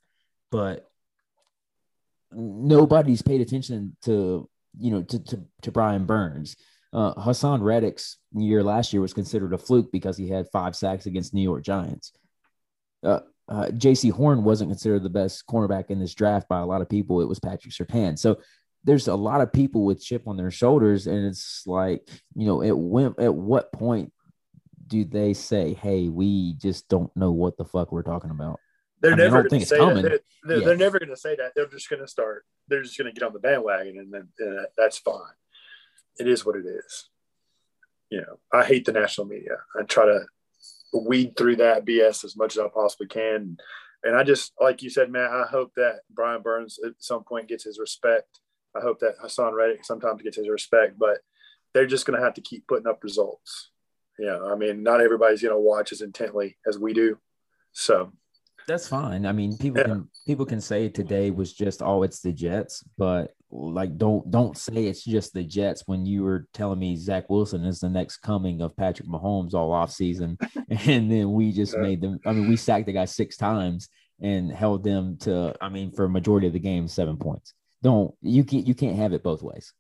[0.51, 0.89] but
[2.33, 4.49] nobody's paid attention to
[4.79, 6.57] you know to to, to Brian Burns.
[6.93, 11.07] Uh, Haason Reddick's year last year was considered a fluke because he had five sacks
[11.07, 12.13] against New York Giants.
[13.03, 16.83] Uh, uh, Jaycee Horn wasn't considered the best cornerback in this draft by a lot
[16.83, 17.21] of people.
[17.21, 18.19] It was Patrick Surtain.
[18.19, 18.39] So
[18.85, 22.63] there's a lot of people with chip on their shoulders, and it's like, you know,
[22.63, 24.13] at when at what point
[24.91, 28.61] do they say, "Hey, we just don't know what the fuck we're talking about"?
[29.01, 30.03] They're I mean, never going to say that.
[30.03, 31.53] They're, they're, they're never going to say that.
[31.57, 32.45] They're just going to start.
[32.69, 35.33] They're just going to get on the bandwagon, and then and that's fine.
[36.19, 37.09] It is what it is.
[38.11, 39.57] You know, I hate the national media.
[39.79, 40.27] I try to
[40.93, 43.57] weed through that BS as much as I possibly can.
[44.03, 47.49] And I just, like you said, Matt, I hope that Brian Burns at some point
[47.49, 48.41] gets his respect.
[48.77, 51.19] I hope that Haason Reddick sometimes gets his respect, but
[51.75, 53.71] they're just going to have to keep putting up results.
[54.19, 57.19] Yeah, I mean, not everybody's going to watch as intently as we do.
[57.73, 58.13] So
[58.67, 59.27] that's fine.
[59.27, 59.89] I mean, people yeah.
[59.89, 64.57] can people can say today was just oh, it's the Jets, but like don't don't
[64.57, 68.19] say it's just the Jets when you were telling me Zach Wilson is the next
[68.19, 71.81] coming of Patrick Mahomes all off season, and then we just yeah.
[71.81, 72.21] made them.
[72.25, 73.89] I mean, we sacked the guy six times
[74.21, 75.55] and held them to.
[75.61, 77.55] I mean, for a majority of the game, seven points.
[77.83, 79.73] Don't you can't you can't have it both ways.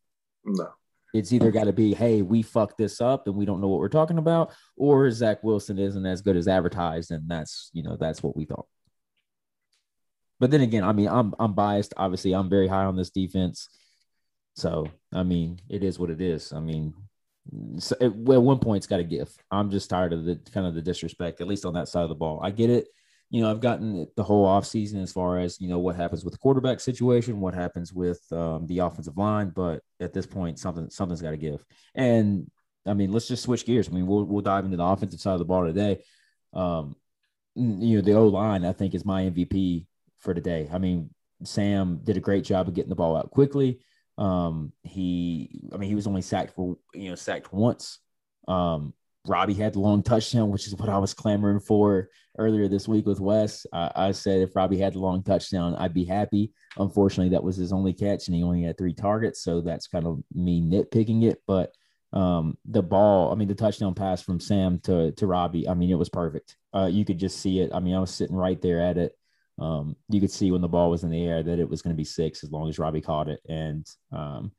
[0.44, 0.68] No.
[1.12, 3.80] It's either got to be, hey, we fucked this up and we don't know what
[3.80, 7.96] we're talking about, or Zach Wilson isn't as good as advertised, and that's you know
[7.98, 8.66] that's what we thought.
[10.38, 11.94] But then again, I mean, I'm I'm biased.
[11.96, 13.68] Obviously, I'm very high on this defense.
[14.56, 16.52] So I mean, it is what it is.
[16.52, 16.94] I mean,
[17.78, 19.30] so it, at one point it's got to give.
[19.50, 22.08] I'm just tired of the kind of the disrespect, at least on that side of
[22.08, 22.40] the ball.
[22.42, 22.88] I get it.
[23.30, 26.32] You know, I've gotten the whole offseason as far as, you know, what happens with
[26.32, 29.50] the quarterback situation, what happens with um, the offensive line.
[29.50, 31.64] But at this point, something something's got to give.
[31.94, 32.50] And
[32.86, 33.88] I mean, let's just switch gears.
[33.88, 36.02] I mean, we'll we'll dive into the offensive side of the ball today.
[36.52, 36.96] Um,
[37.54, 39.86] you know, the O line, I think, is my MVP
[40.18, 40.68] for today.
[40.72, 41.10] I mean,
[41.44, 43.80] Sam did a great job of getting the ball out quickly.
[44.18, 47.98] Um, he, I mean, he was only sacked for you know sacked once.
[48.48, 48.94] Um,
[49.26, 53.06] Robbie had the long touchdown, which is what I was clamoring for earlier this week
[53.06, 53.66] with Wes.
[53.72, 56.52] I, I said if Robbie had the long touchdown, I'd be happy.
[56.78, 60.06] Unfortunately, that was his only catch, and he only had three targets, so that's kind
[60.06, 61.42] of me nitpicking it.
[61.46, 61.74] But
[62.12, 65.90] um, the ball, I mean, the touchdown pass from Sam to to Robbie, I mean,
[65.90, 66.56] it was perfect.
[66.72, 67.70] Uh, you could just see it.
[67.74, 69.14] I mean, I was sitting right there at it
[69.60, 71.94] um, you could see when the ball was in the air that it was going
[71.94, 73.40] to be six as long as Robbie caught it.
[73.48, 74.52] And um,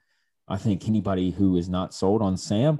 [0.48, 2.80] I think anybody who is not sold on Sam,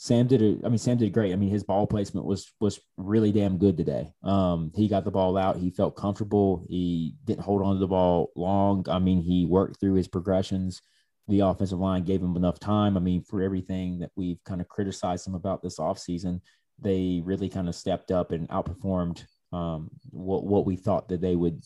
[0.00, 0.60] Sam did it.
[0.64, 1.32] I mean, Sam did great.
[1.32, 4.12] I mean, his ball placement was was really damn good today.
[4.22, 5.56] Um, he got the ball out.
[5.56, 6.64] He felt comfortable.
[6.68, 8.86] He didn't hold on to the ball long.
[8.88, 10.80] I mean, he worked through his progressions.
[11.26, 12.96] The offensive line gave him enough time.
[12.96, 16.42] I mean, for everything that we've kind of criticized him about this offseason,
[16.78, 21.34] they really kind of stepped up and outperformed um, what what we thought that they
[21.34, 21.60] would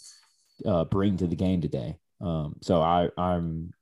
[0.64, 1.98] uh, bring to the game today.
[2.22, 3.74] Um, so I, I'm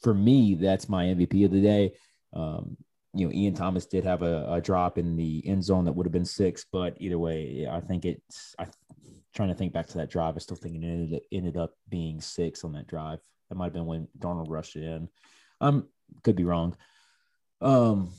[0.00, 1.92] for me, that's my MVP of the day.
[2.32, 2.78] Um,
[3.16, 6.06] you know, Ian Thomas did have a, a, drop in the end zone that would
[6.06, 8.54] have been six, but either way, I think it's.
[8.58, 8.66] I
[9.36, 10.34] trying to think back to that drive.
[10.34, 13.18] I still think it ended, ended up being six on that drive.
[13.48, 15.08] That might have been when Darnold rushed it in.
[15.60, 15.88] Um,
[16.24, 16.74] could be wrong.
[17.60, 18.10] Um,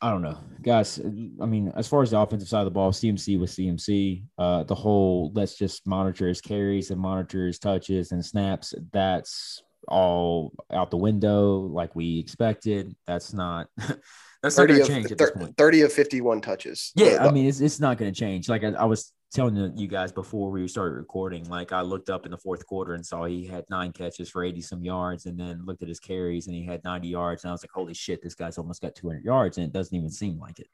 [0.00, 0.98] I don't know, guys.
[0.98, 4.24] I mean, as far as the offensive side of the ball, CMC was CMC.
[4.36, 8.74] Uh, the whole let's just monitor his carries and monitor his touches and snaps.
[8.92, 12.94] That's all out the window, like we expected.
[13.06, 13.68] That's not.
[14.42, 15.56] that's not going to change at this point.
[15.56, 16.92] Thirty of fifty-one touches.
[16.94, 18.48] Yeah, I mean, it's it's not going to change.
[18.48, 22.24] Like I, I was telling you guys before we started recording, like I looked up
[22.24, 25.38] in the fourth quarter and saw he had nine catches for 80 some yards and
[25.38, 27.42] then looked at his carries and he had 90 yards.
[27.42, 29.58] And I was like, holy shit, this guy's almost got 200 yards.
[29.58, 30.68] And it doesn't even seem like it.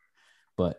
[0.58, 0.78] But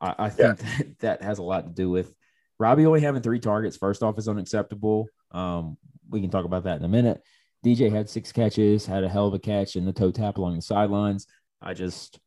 [0.00, 0.68] I, I think yeah.
[0.78, 2.12] that, that has a lot to do with
[2.58, 3.76] Robbie only having three targets.
[3.76, 5.06] First off, is unacceptable.
[5.30, 5.78] Um,
[6.10, 7.22] we can talk about that in a minute.
[7.64, 10.56] DJ had six catches, had a hell of a catch in the toe tap along
[10.56, 11.26] the sidelines.
[11.62, 12.18] I just,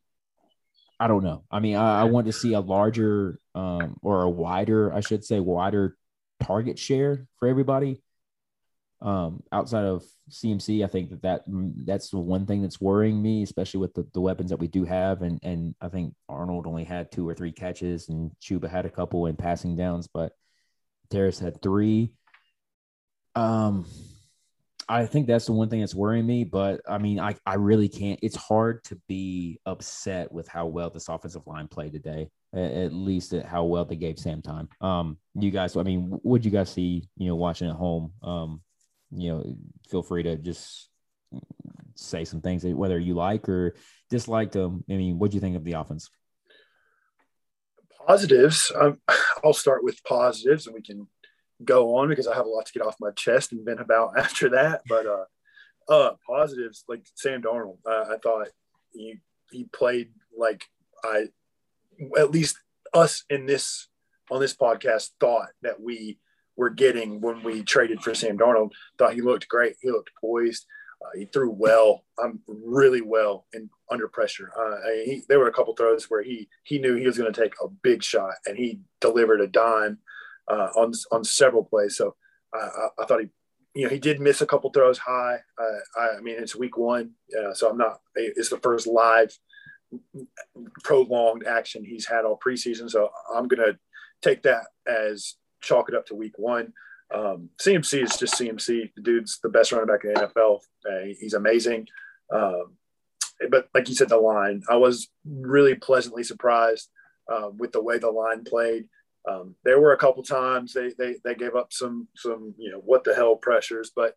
[1.00, 1.44] I don't know.
[1.52, 5.24] I mean, I, I want to see a larger um, or a wider, I should
[5.24, 5.96] say, wider
[6.42, 8.02] target share for everybody.
[9.00, 13.22] Um, outside of CMC, I think that, that mm, that's the one thing that's worrying
[13.22, 15.22] me, especially with the, the weapons that we do have.
[15.22, 18.90] And and I think Arnold only had two or three catches, and Chuba had a
[18.90, 20.34] couple in passing downs, but
[21.12, 22.12] Terrace had three.
[23.36, 23.86] Um,
[24.90, 26.44] I think that's the one thing that's worrying me.
[26.44, 28.20] But I mean, I, I really can't.
[28.24, 32.30] It's hard to be upset with how well this offensive line played today.
[32.54, 34.70] At least at how well they gave Sam time.
[34.80, 37.08] Um, you guys, I mean, what you guys see?
[37.18, 38.14] You know, watching at home.
[38.24, 38.62] Um,
[39.12, 39.56] you know,
[39.90, 40.90] feel free to just
[41.96, 43.76] say some things whether you like or
[44.10, 44.84] dislike them.
[44.90, 46.10] I mean, what do you think of the offense?
[48.08, 48.72] Positives.
[48.80, 49.00] Um,
[49.44, 51.08] I'll start with positives, and we can
[51.64, 54.12] go on because I have a lot to get off my chest and vent about
[54.18, 54.82] after that.
[54.88, 55.26] But uh,
[55.90, 58.48] uh, positives like Sam Darnold, uh, I thought
[58.94, 59.20] he
[59.52, 60.64] he played like
[61.04, 61.28] I
[62.18, 62.58] at least
[62.94, 63.88] us in this
[64.30, 66.20] on this podcast thought that we
[66.56, 68.72] were getting when we traded for Sam Darnold.
[68.98, 69.76] Thought he looked great.
[69.82, 70.66] He looked poised.
[71.00, 74.52] Uh, he threw well, um, really well, and under pressure.
[74.60, 77.42] Uh, he, there were a couple throws where he he knew he was going to
[77.42, 80.00] take a big shot, and he delivered a dime
[80.48, 81.98] uh, on on several plays.
[81.98, 82.16] So
[82.54, 83.30] I, I, thought he,
[83.74, 85.38] you know, he did miss a couple throws high.
[85.60, 88.00] Uh, I, I, mean, it's week one, uh, so I'm not.
[88.16, 89.38] It's the first live
[90.84, 92.90] prolonged action he's had all preseason.
[92.90, 93.78] So I'm to
[94.22, 96.74] take that as chalk it up to week one.
[97.14, 98.92] Um, CMC is just CMC.
[98.96, 100.60] The dude's the best running back in the NFL.
[100.86, 101.88] Uh, he's amazing.
[102.34, 102.76] Um,
[103.50, 106.90] but like you said, the line, I was really pleasantly surprised
[107.32, 108.86] uh, with the way the line played.
[109.28, 112.80] Um, there were a couple times they, they they gave up some some you know
[112.80, 114.16] what the hell pressures, but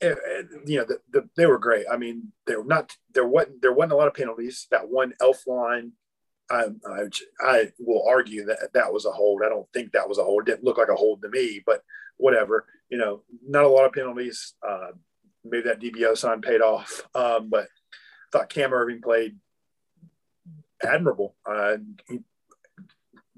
[0.00, 1.86] it, eh, it, eh, you know the, the, they were great.
[1.90, 4.66] I mean, they were not there wasn't there wasn't a lot of penalties.
[4.70, 5.92] That one Elflein,
[6.50, 7.08] I, I
[7.40, 9.42] I will argue that that was a hold.
[9.44, 10.42] I don't think that was a hold.
[10.42, 11.82] It didn't look like a hold to me, but
[12.16, 12.66] whatever.
[12.88, 14.54] You know, not a lot of penalties.
[14.66, 14.88] Uh,
[15.44, 19.36] maybe that DBO sign paid off, um, but I thought Cam Erving played
[20.82, 21.36] admirable.
[21.48, 21.76] Uh,
[22.08, 22.20] he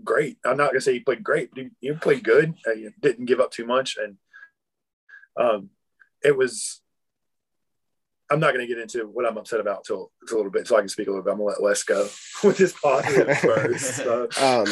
[0.05, 0.39] great.
[0.45, 2.55] I'm not gonna say he played great, but he, he played good.
[2.67, 4.17] Uh, he didn't give up too much, and
[5.37, 5.71] um,
[6.23, 6.81] it was.
[8.33, 10.69] I'm not going to get into what I'm upset about till, till a little bit,
[10.69, 11.33] so I can speak a little bit.
[11.33, 12.09] I'm going to let Les go
[12.45, 13.97] with his positive first.
[13.97, 14.29] So.
[14.41, 14.67] Um,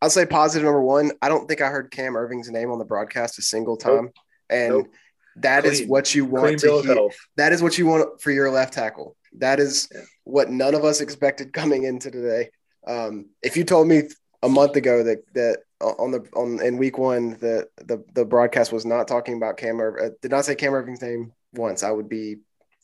[0.00, 1.10] I'll say positive number one.
[1.20, 4.14] I don't think I heard Cam Erving's name on the broadcast a single time, nope.
[4.48, 4.88] and nope.
[5.36, 5.72] that Clean.
[5.72, 7.08] is what you want Clean to hear.
[7.36, 9.16] That is what you want for your left tackle.
[9.38, 10.02] That is yeah.
[10.22, 12.50] what none of us expected coming into today.
[12.86, 14.04] Um, if you told me
[14.42, 18.72] a month ago that that on the on in week one the the the broadcast
[18.72, 21.90] was not talking about Cam Irv, uh, did not say Cam Erving's name once, I
[21.90, 22.36] would be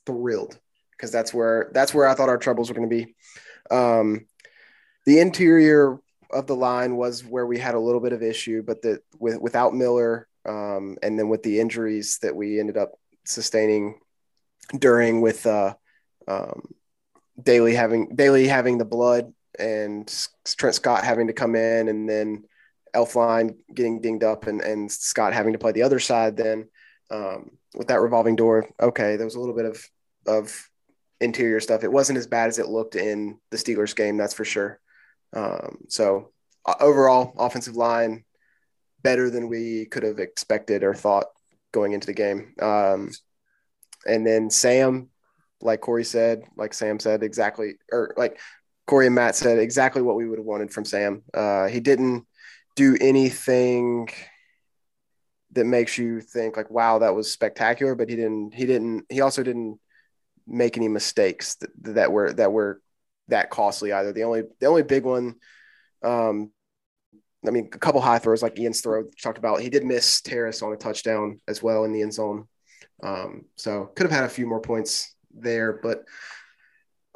[0.04, 0.58] thrilled
[0.92, 3.14] because that's where that's where I thought our troubles were going to be.
[3.70, 4.26] Um,
[5.04, 5.98] the interior
[6.30, 9.40] of the line was where we had a little bit of issue, but that with
[9.40, 12.92] without Miller um, and then with the injuries that we ended up
[13.24, 14.00] sustaining
[14.78, 15.74] during with uh,
[16.26, 16.62] um,
[17.40, 22.44] Daley having Daley having the blood and Trent Scott having to come in and then
[22.94, 26.68] Elflein getting dinged up and, and Scott having to play the other side then
[27.10, 28.68] um, with that revolving door.
[28.80, 29.84] Okay, there was a little bit of
[30.26, 30.68] of
[31.20, 31.84] interior stuff.
[31.84, 34.80] It wasn't as bad as it looked in the Steelers game, that's for sure.
[35.34, 36.32] Um, so
[36.64, 38.24] uh, overall, offensive line
[39.02, 41.26] better than we could have expected or thought
[41.72, 42.54] going into the game.
[42.60, 43.10] Um,
[44.06, 45.08] and then Sam,
[45.60, 48.38] like Corey said, like Sam said, exactly, or like
[48.87, 51.22] Corey and Matt said, exactly what we would have wanted from Sam.
[51.35, 52.25] Uh, he didn't
[52.77, 54.09] do anything
[55.53, 59.20] that makes you think like, wow, that was spectacular, but he didn't, he didn't, he
[59.20, 59.81] also didn't
[60.46, 62.81] make any mistakes that, that were, that were
[63.29, 64.12] that costly either.
[64.12, 65.37] The only, the only big one,
[66.03, 66.53] um,
[67.46, 69.61] I mean, a couple high throws like Ian's throw talked about.
[69.61, 72.46] He did miss Terrace on a touchdown as well in the end zone.
[73.03, 76.05] Um, so could have had a few more points there, but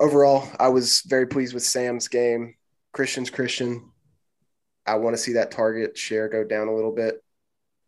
[0.00, 2.56] overall, I was very pleased with Sam's game.
[2.92, 3.92] Christian's Christian.
[4.86, 7.22] I want to see that target share go down a little bit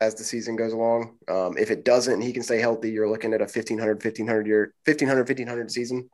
[0.00, 1.16] as the season goes along.
[1.28, 2.90] Um, if it doesn't, he can stay healthy.
[2.90, 6.10] You're looking at a 1500, 1500 year, 1500, 1500 season,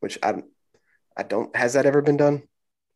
[0.00, 0.42] which I,
[1.16, 2.42] I don't, has that ever been done?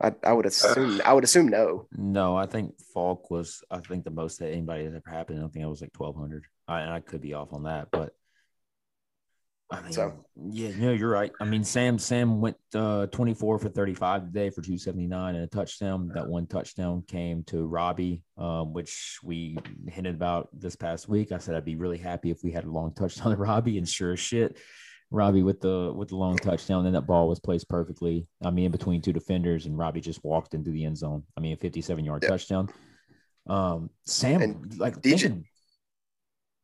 [0.00, 1.86] I, I would assume, I would assume no.
[1.96, 5.38] No, I think Faulk was, I think the most that anybody has ever happened.
[5.38, 6.44] I don't think it was like 1200.
[6.68, 8.14] I, and I could be off on that, but
[9.68, 11.32] I mean, so yeah, no, you're right.
[11.40, 16.12] I mean, Sam Sam went uh, 24 for 35 today for 279 and a touchdown.
[16.14, 21.32] That one touchdown came to Robbie, um, which we hinted about this past week.
[21.32, 23.88] I said I'd be really happy if we had a long touchdown to Robbie, and
[23.88, 24.56] sure as shit,
[25.10, 26.86] Robbie with the with the long touchdown.
[26.86, 28.28] And that ball was placed perfectly.
[28.44, 31.24] I mean, in between two defenders, and Robbie just walked into the end zone.
[31.36, 32.28] I mean, a 57 yard yeah.
[32.28, 32.68] touchdown.
[33.48, 35.44] Um, Sam, and like DJ, thinking,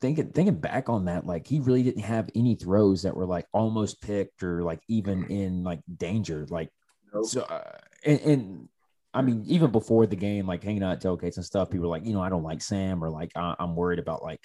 [0.02, 3.46] thinking thinking back on that, like he really didn't have any throws that were like
[3.52, 6.46] almost picked or like even in like danger.
[6.50, 6.68] Like
[7.14, 7.24] nope.
[7.24, 8.68] so, uh, and, and,
[9.14, 11.96] I mean, even before the game, like hanging out at tailgates and stuff, people were
[11.96, 14.40] like, you know, I don't like Sam or like I, am worried about like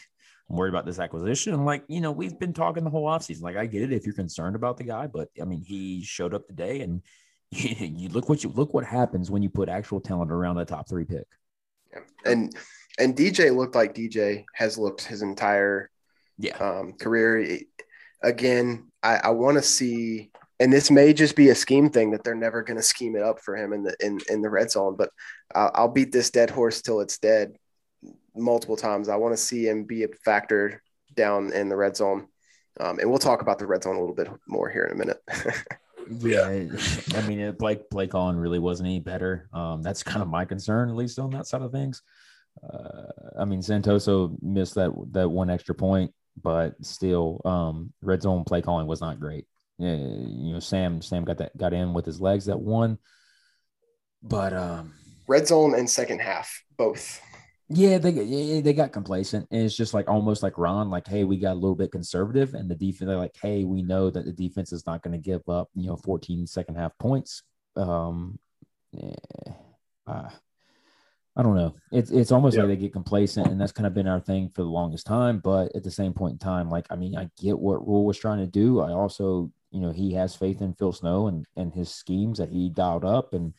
[0.50, 1.54] I'm worried about this acquisition.
[1.54, 3.42] And like, you know, we've been talking the whole offseason.
[3.42, 6.34] Like, I get it if you're concerned about the guy, but I mean, he showed
[6.34, 7.02] up today and
[7.52, 10.66] you, you look what you look what happens when you put actual talent around the
[10.66, 11.28] top three pick.
[11.94, 12.00] Yeah.
[12.26, 12.54] And
[12.98, 15.90] and DJ looked like DJ has looked his entire
[16.38, 17.60] yeah um, career.
[18.24, 22.24] Again, I, I want to see, and this may just be a scheme thing that
[22.24, 24.72] they're never going to scheme it up for him in the in in the red
[24.72, 24.96] zone.
[24.98, 25.12] But
[25.54, 27.58] I'll, I'll beat this dead horse till it's dead
[28.36, 29.10] multiple times.
[29.10, 30.82] I want to see him be a factor
[31.16, 32.28] down in the red zone.
[32.80, 34.96] Um, and we'll talk about the red zone a little bit more here in a
[34.96, 35.22] minute.
[36.20, 36.46] yeah,
[37.16, 39.50] I mean, Blake Blake Allen really wasn't any better.
[39.52, 42.04] Um, that's kind of my concern, at least on that side of things.
[42.64, 48.44] Uh, I mean, Santoso missed that that one extra point, but still, um, red zone
[48.44, 49.46] play calling was not great.
[49.78, 52.98] Yeah, you know, Sam Sam got that got in with his legs that one,
[54.24, 54.94] but um,
[55.28, 57.22] red zone and second half both.
[57.70, 61.26] Yeah, they yeah, they got complacent, and it's just like almost like Ron, like, hey,
[61.26, 64.24] we got a little bit conservative, and the defense, they're like, hey, we know that
[64.24, 67.44] the defense is not going to give up, you know, 14 second half points.
[67.76, 68.40] Um,
[68.94, 69.14] yeah,
[70.08, 70.30] uh,
[71.38, 71.76] I don't know.
[71.92, 74.64] It's it's almost like they get complacent, and that's kind of been our thing for
[74.64, 75.38] the longest time.
[75.38, 78.18] But at the same point in time, like I mean, I get what Rhule was
[78.18, 78.80] trying to do.
[78.80, 82.50] I also, you know, he has faith in Phil Snow and and his schemes that
[82.50, 83.54] he dialed up, and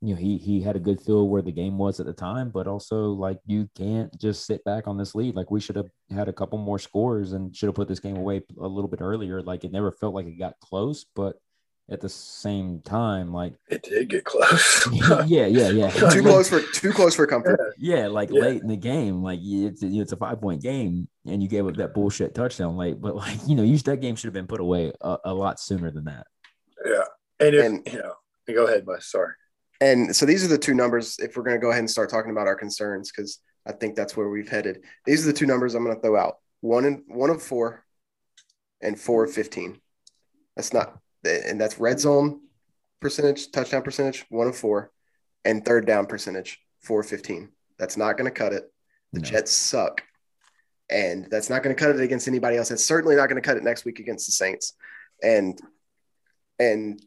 [0.00, 2.48] you know, he he had a good feel where the game was at the time.
[2.48, 5.36] But also, like you can't just sit back on this lead.
[5.36, 8.16] Like we should have had a couple more scores and should have put this game
[8.16, 9.42] away a little bit earlier.
[9.42, 11.36] Like it never felt like it got close, but
[11.90, 14.86] at the same time, like it did get close.
[15.26, 15.90] yeah, yeah, yeah.
[16.10, 17.74] too close for too close for comfort.
[17.78, 18.42] Yeah, like yeah.
[18.42, 21.76] late in the game, like it's it's a five point game, and you gave up
[21.76, 23.00] that bullshit touchdown late.
[23.00, 25.60] But like you know, you that game should have been put away a, a lot
[25.60, 26.26] sooner than that.
[26.84, 27.04] Yeah,
[27.40, 28.14] and if and, you know,
[28.52, 29.06] go ahead, Bus.
[29.06, 29.32] Sorry.
[29.80, 31.16] And so these are the two numbers.
[31.20, 33.94] If we're going to go ahead and start talking about our concerns, because I think
[33.94, 34.82] that's where we've headed.
[35.06, 37.84] These are the two numbers I'm going to throw out: one and one of four,
[38.82, 39.80] and four of fifteen.
[40.54, 42.40] That's not and that's red zone
[43.00, 44.90] percentage, touchdown percentage, one of four,
[45.44, 47.50] and third down percentage, four fifteen.
[47.78, 48.64] That's not going to cut it.
[49.12, 49.24] The no.
[49.24, 50.02] Jets suck,
[50.90, 52.70] and that's not going to cut it against anybody else.
[52.70, 54.74] It's certainly not going to cut it next week against the Saints,
[55.22, 55.58] and
[56.58, 57.00] and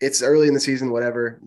[0.00, 0.90] it's early in the season.
[0.90, 1.40] Whatever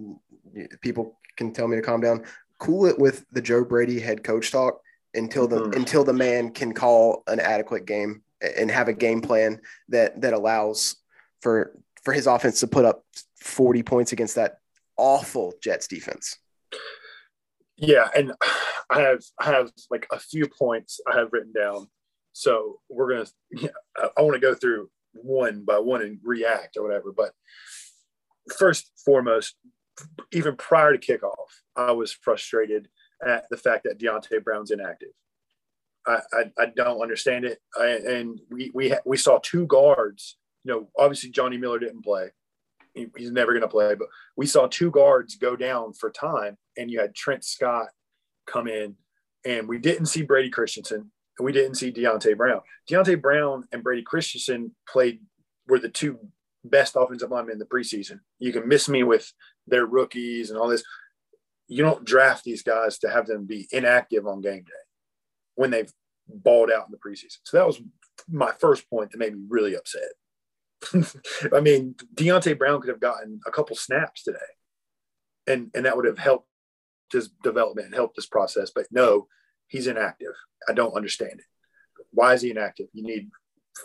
[0.81, 2.23] people can tell me to calm down.
[2.59, 4.79] Cool it with the Joe Brady head coach talk
[5.13, 5.73] until the mm-hmm.
[5.73, 8.21] until the man can call an adequate game
[8.57, 10.95] and have a game plan that that allows
[11.41, 13.03] for for his offense to put up
[13.39, 14.57] 40 points against that
[14.97, 16.37] awful Jets defense.
[17.77, 18.33] Yeah, and
[18.89, 21.87] I have I have like a few points I have written down.
[22.33, 23.69] So we're gonna yeah,
[24.17, 27.11] I want to go through one by one and react or whatever.
[27.15, 27.33] But
[28.57, 29.55] first foremost,
[30.31, 31.33] even prior to kickoff,
[31.75, 32.87] I was frustrated
[33.25, 35.09] at the fact that Deonte Brown's inactive.
[36.05, 37.59] I, I, don't understand it.
[37.79, 42.31] I, and we we we saw two guards you know, obviously Johnny Miller didn't play.
[42.93, 46.57] He, he's never going to play, but we saw two guards go down for time,
[46.77, 47.87] and you had Trent Scott
[48.45, 48.95] come in,
[49.45, 52.61] and we didn't see Brady Christensen, and we didn't see Deonte Brown.
[52.89, 55.21] Deonte Brown and Brady Christensen played
[55.67, 56.19] were the two
[56.63, 58.19] best offensive linemen in the preseason.
[58.39, 59.31] You can miss me with
[59.67, 60.83] their rookies and all this.
[61.67, 64.82] You don't draft these guys to have them be inactive on game day
[65.55, 65.91] when they've
[66.27, 67.37] balled out in the preseason.
[67.43, 67.81] So that was
[68.29, 70.11] my first point that made me really upset.
[71.53, 74.37] I mean, Deonte Brown could have gotten a couple snaps today,
[75.47, 76.47] and and that would have helped
[77.11, 78.71] his development and helped this process.
[78.73, 79.27] But no,
[79.67, 80.33] he's inactive.
[80.67, 82.05] I don't understand it.
[82.11, 82.87] Why is he inactive?
[82.93, 83.29] You need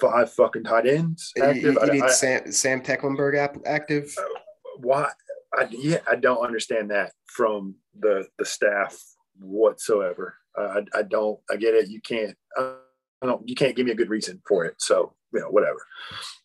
[0.01, 1.63] five fucking tight ends active.
[1.63, 4.13] You, you need I- Sam, Sam Tecklenburg active.
[4.19, 4.35] Oh,
[4.81, 5.11] why
[5.55, 8.97] I, yeah i don't understand that from the the staff
[9.39, 11.89] whatsoever I, I don't i get it.
[11.89, 12.75] You can't i
[13.23, 14.77] don't you can't give me a good reason for it.
[14.79, 15.79] So you know whatever.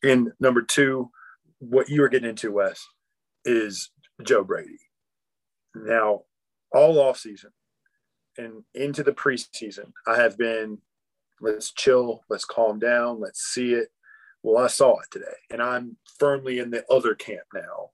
[0.03, 1.09] And number two
[1.59, 2.86] what you were getting into wes
[3.45, 3.91] is
[4.24, 4.80] joe brady.
[5.76, 6.22] Now
[6.72, 7.51] all off season
[8.38, 10.80] and into the preseason i have been
[11.39, 13.89] let's chill let's calm down let's see it.
[14.41, 17.91] Well i saw it today and i'm firmly in the other camp now.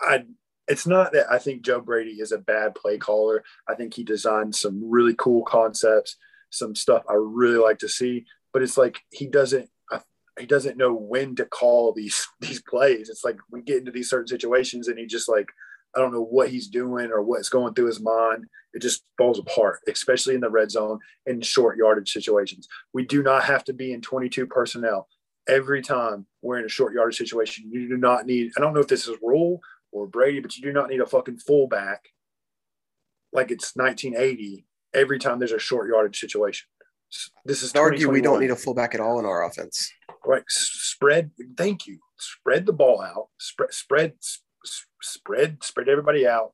[0.00, 0.24] I
[0.68, 3.42] it's not that I think Joe Brady is a bad play caller.
[3.68, 6.16] I think he designed some really cool concepts,
[6.50, 9.98] some stuff I really like to see, but it's like he doesn't uh,
[10.38, 13.08] he doesn't know when to call these these plays.
[13.08, 15.48] It's like we get into these certain situations and he just like
[15.96, 18.46] I don't know what he's doing or what's going through his mind.
[18.72, 22.68] It just falls apart, especially in the red zone and short yardage situations.
[22.92, 25.08] We do not have to be in 22 personnel
[25.48, 27.70] every time we're in a short yardage situation.
[27.72, 29.60] You do not need, I don't know if this is Rhule
[29.92, 32.08] or Brady, but you do not need a fucking fullback
[33.32, 36.66] like it's 1980 every time there's a short yardage situation.
[37.44, 39.90] This is I'd argue we don't need a fullback at all in our offense.
[40.24, 40.42] right.
[40.48, 41.30] S- Spread.
[41.56, 41.98] Thank you.
[42.18, 43.28] Spread the ball out.
[43.38, 43.72] Spread.
[43.72, 44.12] Spread.
[45.02, 45.62] Spread.
[45.64, 46.52] Spread everybody out.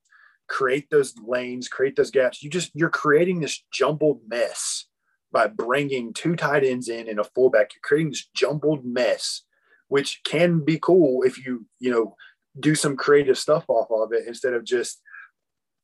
[0.48, 1.68] Create those lanes.
[1.68, 2.42] Create those gaps.
[2.42, 4.86] You just you're creating this jumbled mess
[5.32, 7.72] by bringing two tight ends in and a fullback.
[7.74, 9.42] You're creating this jumbled mess,
[9.88, 12.14] which can be cool if you you know
[12.58, 15.00] do some creative stuff off of it instead of just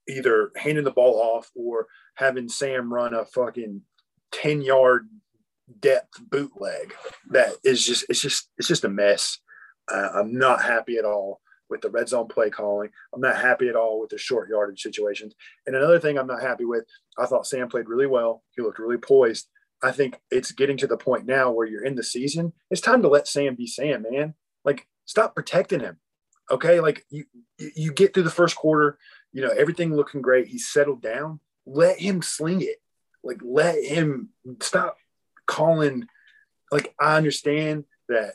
[0.09, 3.83] either handing the ball off or having Sam run a fucking
[4.33, 5.09] 10 yard
[5.81, 6.93] depth bootleg
[7.31, 9.39] that is just it's just it's just a mess.
[9.93, 12.91] Uh, i'm not happy at all with the red zone play calling.
[13.15, 15.35] I'm not happy at all with the short yardage situations.
[15.67, 16.85] And another thing i'm not happy with
[17.19, 18.43] i thought sam played really well.
[18.57, 19.49] He looked really poised.
[19.83, 22.53] I think it's getting to the point now where you're in the season.
[22.71, 24.35] It's time to let sam be sam man.
[24.65, 25.99] Like stop protecting him
[26.51, 26.81] okay?
[26.81, 27.25] Like you
[27.59, 28.99] you get through the first quarter
[29.33, 30.49] you know everything looking great.
[30.49, 31.41] He's settled down.
[31.67, 32.83] Let him sling it.
[33.23, 34.31] Like let him
[34.61, 34.97] stop
[35.47, 36.07] calling.
[36.71, 38.35] Like i understand that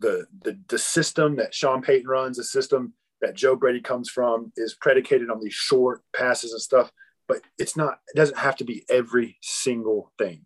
[0.00, 4.52] the the the system that sean payton runs the system that joe brady comes from
[4.56, 6.90] is predicated on these short passes and stuff
[7.32, 10.44] but it's not it doesn't have to be every single thing.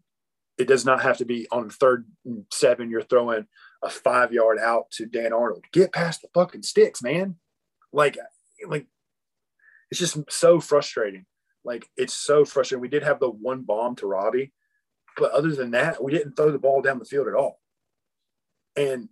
[0.59, 3.47] It does not have to be on third and seven you're throwing
[3.87, 7.37] a five yard out to dan arnold get past the fucking sticks man
[7.93, 8.19] like
[8.69, 8.87] like
[9.91, 11.25] it's just so frustrating
[11.67, 12.81] like it's so frustrating.
[12.81, 14.53] We did have the one bomb to Robbie,
[15.19, 17.61] but other than that, we didn't throw the ball down the field at all.
[18.77, 19.09] And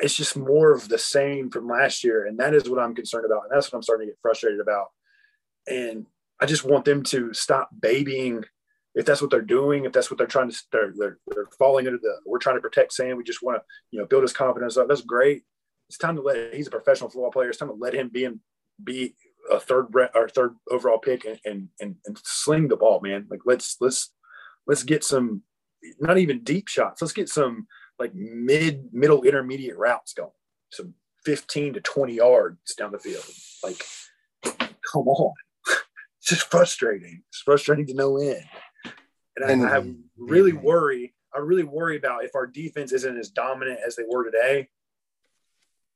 [0.00, 2.26] it's just more of the same from last year.
[2.26, 3.44] And that is what I'm concerned about.
[3.44, 4.88] And that's what I'm starting to get frustrated about.
[5.68, 6.06] And
[6.40, 8.44] I just want them to stop babying
[8.94, 11.86] if that's what they're doing, if that's what they're trying to, they're, they're, they're falling
[11.86, 13.16] into the, we're trying to protect Sam.
[13.16, 14.88] We just want to, you know, build his confidence up.
[14.88, 15.42] That's great.
[15.88, 17.48] It's time to let, he's a professional football player.
[17.48, 18.40] It's time to let him be and
[18.82, 19.14] be
[19.50, 23.26] a third or third overall pick and, and and and sling the ball, man.
[23.30, 24.12] Like let's let's
[24.66, 25.42] let's get some
[26.00, 27.02] not even deep shots.
[27.02, 27.66] Let's get some
[27.98, 30.30] like mid middle intermediate routes going.
[30.72, 33.24] Some 15 to 20 yards down the field.
[33.62, 33.84] Like
[34.42, 35.34] come on.
[36.20, 37.22] It's just frustrating.
[37.28, 38.46] It's frustrating to no end.
[39.36, 41.14] And, And- I, I have really worry.
[41.34, 44.68] I really worry about if our defense isn't as dominant as they were today,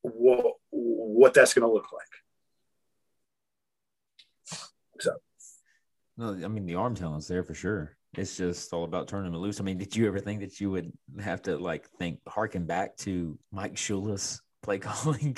[0.03, 2.07] what what that's going to look like.
[5.01, 5.12] So,
[6.16, 7.97] no, I mean the arm talent's there for sure.
[8.16, 9.61] It's just all about turning them loose.
[9.61, 12.97] I mean, did you ever think that you would have to like think harken back
[12.99, 15.36] to Mike Shula's play calling?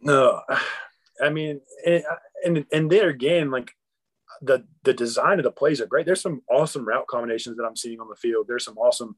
[0.00, 0.42] No,
[1.20, 2.04] I mean, and,
[2.44, 3.72] and and there again, like
[4.42, 6.06] the the design of the plays are great.
[6.06, 8.46] There's some awesome route combinations that I'm seeing on the field.
[8.48, 9.16] There's some awesome.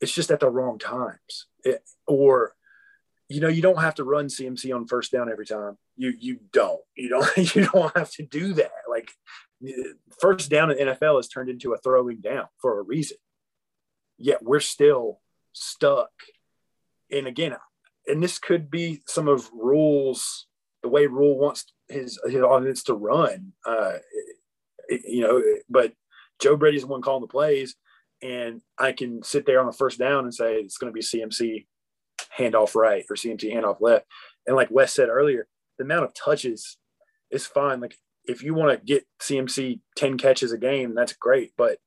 [0.00, 2.54] It's just at the wrong times, it, or
[3.28, 5.76] you know, you don't have to run CMC on first down every time.
[5.96, 6.80] You you don't.
[6.96, 7.28] You don't.
[7.54, 8.70] You don't have to do that.
[8.88, 9.10] Like
[10.20, 13.18] first down in NFL has turned into a throwing down for a reason.
[14.16, 15.20] Yet we're still
[15.52, 16.10] stuck.
[17.10, 17.56] And again,
[18.06, 20.46] and this could be some of Rhule's
[20.82, 23.52] the way Rhule wants his his offense to run.
[23.64, 23.96] Uh,
[24.88, 25.92] you know, but
[26.40, 27.74] Joe Brady's the one calling the plays,
[28.22, 31.02] and I can sit there on the first down and say it's going to be
[31.02, 31.66] CMC
[32.38, 34.06] handoff right or CMC handoff left.
[34.46, 35.46] And like Wes said earlier,
[35.78, 36.78] the amount of touches
[37.30, 37.80] is fine.
[37.80, 41.52] Like if you want to get CMC 10 catches a game, that's great.
[41.56, 41.78] But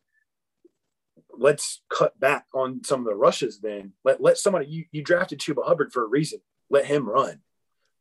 [1.38, 3.93] let's cut back on some of the rushes then.
[4.04, 6.39] Let let somebody you, you drafted Chuba Hubbard for a reason.
[6.70, 7.39] Let him run.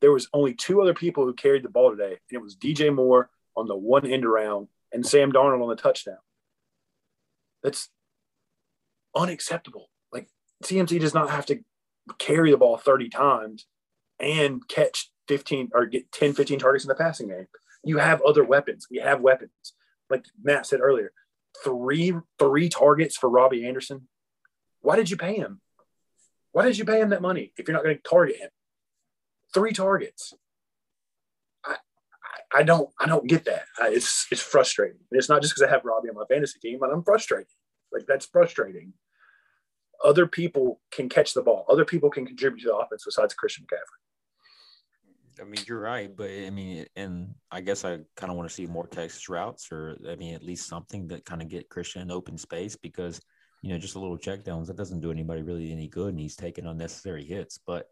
[0.00, 2.94] There was only two other people who carried the ball today, and it was DJ
[2.94, 6.18] Moore on the one end around and Sam Darnold on the touchdown.
[7.62, 7.88] That's
[9.14, 9.90] unacceptable.
[10.12, 10.28] Like
[10.64, 11.60] CMC does not have to
[12.18, 13.66] carry the ball 30 times
[14.18, 17.46] and catch 15 or get 10, 15 targets in the passing game.
[17.84, 18.86] You have other weapons.
[18.90, 19.52] We have weapons.
[20.08, 21.12] Like Matt said earlier,
[21.64, 24.08] three three targets for Robbie Anderson.
[24.80, 25.60] Why did you pay him?
[26.52, 28.50] Why did you pay him that money if you're not going to target him?
[29.54, 30.34] Three targets.
[32.54, 33.64] I, don't I don't get that.
[33.80, 34.98] I, it's it's frustrating.
[35.10, 37.46] And it's not just because I have Robbie on my fantasy team, but I'm frustrated.
[37.92, 38.92] Like that's frustrating.
[40.04, 41.66] Other people can catch the ball.
[41.68, 44.00] Other people can contribute to the offense besides Christian McCaffrey.
[45.40, 48.54] I mean, you're right, but I mean, and I guess I kind of want to
[48.54, 52.10] see more Texas routes, or I mean, at least something that kind of get Christian
[52.10, 53.20] open space because
[53.62, 56.20] you know just a little check downs that doesn't do anybody really any good, and
[56.20, 57.58] he's taking unnecessary hits.
[57.66, 57.86] But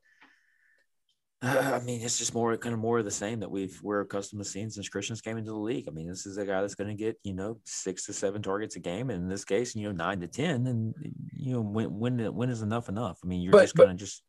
[1.40, 4.00] Uh, I mean, it's just more kind of more of the same that we've we're
[4.00, 5.86] accustomed to seeing since Christian's came into the league.
[5.86, 8.42] I mean, this is a guy that's going to get you know six to seven
[8.42, 11.52] targets a game, and in this case, you know nine to ten, and eh, you
[11.52, 13.20] know when when when is enough enough?
[13.22, 14.24] I mean, you're but, just going to just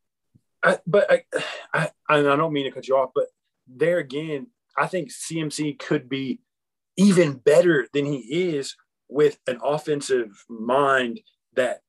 [0.64, 1.24] I, but I,
[1.74, 3.26] I, I don't mean to cut you off, but
[3.68, 4.48] there again,
[4.78, 6.42] I think CMC could be
[6.98, 8.76] even better than he is
[9.08, 11.22] with an offensive mind
[11.56, 11.82] that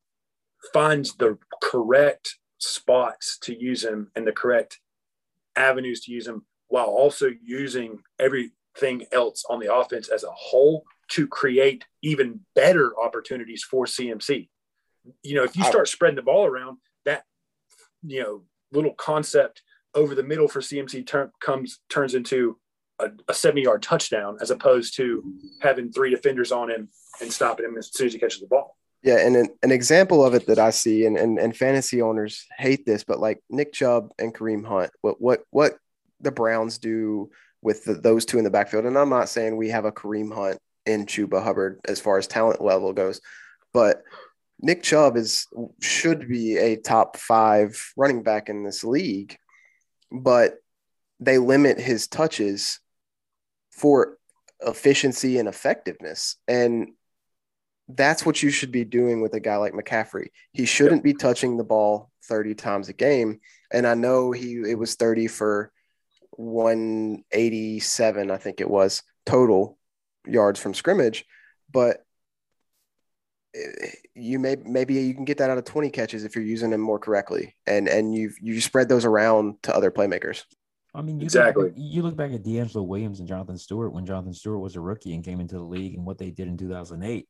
[0.72, 4.78] finds the correct spots to use him and the correct
[5.60, 10.84] avenues to use him while also using everything else on the offense as a whole
[11.10, 14.48] to create even better opportunities for CMC.
[15.22, 17.24] You know, if you start spreading the ball around, that
[18.02, 18.42] you know
[18.72, 19.62] little concept
[19.94, 22.58] over the middle for CMC turn, comes turns into
[23.00, 25.22] a, a 70 yard touchdown as opposed to
[25.60, 26.88] having three defenders on him
[27.20, 28.76] and stopping him as soon as he catches the ball.
[29.02, 32.46] Yeah, and an, an example of it that I see, and, and and fantasy owners
[32.58, 35.78] hate this, but like Nick Chubb and Kareem Hunt, what what what
[36.20, 37.30] the Browns do
[37.62, 40.34] with the, those two in the backfield, and I'm not saying we have a Kareem
[40.34, 43.20] Hunt in Chuba Hubbard as far as talent level goes,
[43.72, 44.02] but
[44.60, 45.46] Nick Chubb is
[45.80, 49.36] should be a top five running back in this league,
[50.12, 50.56] but
[51.20, 52.80] they limit his touches
[53.70, 54.18] for
[54.60, 56.36] efficiency and effectiveness.
[56.46, 56.90] And
[57.96, 60.28] that's what you should be doing with a guy like McCaffrey.
[60.52, 63.40] He shouldn't be touching the ball 30 times a game.
[63.72, 65.72] And I know he it was 30 for
[66.32, 69.78] 187, I think it was total
[70.26, 71.24] yards from scrimmage,
[71.70, 72.04] but
[73.54, 76.70] eh, you may maybe you can get that out of 20 catches if you're using
[76.70, 80.44] them more correctly and and you you spread those around to other playmakers
[80.94, 81.66] I mean, you exactly.
[81.66, 84.80] Look, you look back at DeAngelo Williams and Jonathan Stewart when Jonathan Stewart was a
[84.80, 87.28] rookie and came into the league and what they did in 2008.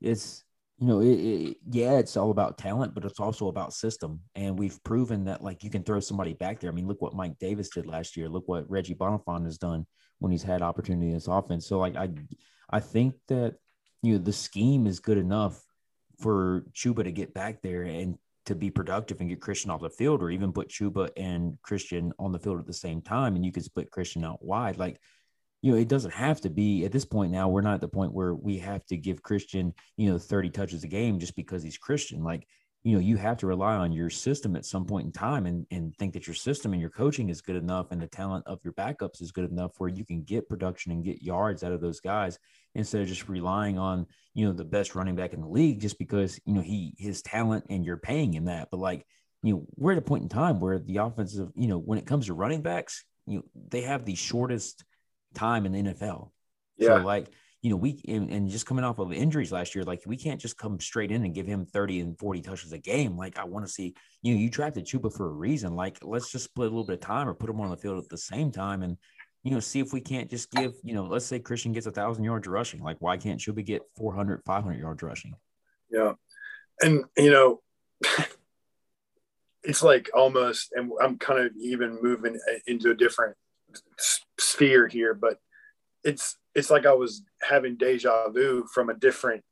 [0.00, 0.44] It's
[0.78, 4.20] you know, it, it, yeah, it's all about talent, but it's also about system.
[4.34, 6.70] And we've proven that like you can throw somebody back there.
[6.70, 8.30] I mean, look what Mike Davis did last year.
[8.30, 9.86] Look what Reggie Bonnafon has done
[10.20, 11.66] when he's had opportunity in this offense.
[11.66, 12.08] So like I,
[12.70, 13.56] I think that
[14.02, 15.62] you know the scheme is good enough
[16.18, 19.90] for Chuba to get back there and to be productive and get Christian off the
[19.90, 23.44] field, or even put Chuba and Christian on the field at the same time, and
[23.44, 24.78] you could split Christian out wide.
[24.78, 24.98] Like,
[25.62, 27.48] you know, it doesn't have to be at this point now.
[27.48, 30.84] We're not at the point where we have to give Christian, you know, 30 touches
[30.84, 32.22] a game just because he's Christian.
[32.22, 32.46] Like,
[32.82, 35.66] you know, you have to rely on your system at some point in time and,
[35.70, 38.58] and think that your system and your coaching is good enough and the talent of
[38.64, 41.82] your backups is good enough where you can get production and get yards out of
[41.82, 42.38] those guys
[42.74, 45.98] instead of just relying on, you know, the best running back in the league just
[45.98, 48.68] because, you know, he his talent and you're paying him that.
[48.70, 49.04] But like,
[49.42, 52.06] you know, we're at a point in time where the offensive, you know, when it
[52.06, 54.84] comes to running backs, you know, they have the shortest
[55.34, 56.30] time in the NFL.
[56.76, 56.98] Yeah.
[56.98, 57.28] So like
[57.62, 60.40] you know, we and, and, just coming off of injuries last year, like we can't
[60.40, 63.18] just come straight in and give him 30 and 40 touches a game.
[63.18, 65.76] Like I want to see, you know, you drafted Chuba for a reason.
[65.76, 68.02] Like let's just split a little bit of time or put him on the field
[68.02, 68.96] at the same time and
[69.42, 71.90] you know, see if we can't just give, you know, let's say Christian gets a
[71.90, 72.82] thousand yards rushing.
[72.82, 75.34] Like why can't Chuba get 400, 500 yards rushing?
[75.90, 76.12] Yeah.
[76.80, 77.60] And you know,
[79.62, 83.36] it's like almost, and I'm kind of even moving into a different
[84.38, 85.38] sphere here, but
[86.04, 89.44] it's it's like I was having deja vu from a different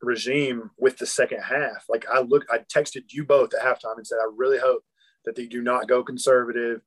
[0.00, 1.84] regime with the second half.
[1.88, 4.84] Like I look, I texted you both at halftime and said, I really hope
[5.24, 6.82] that they do not go conservative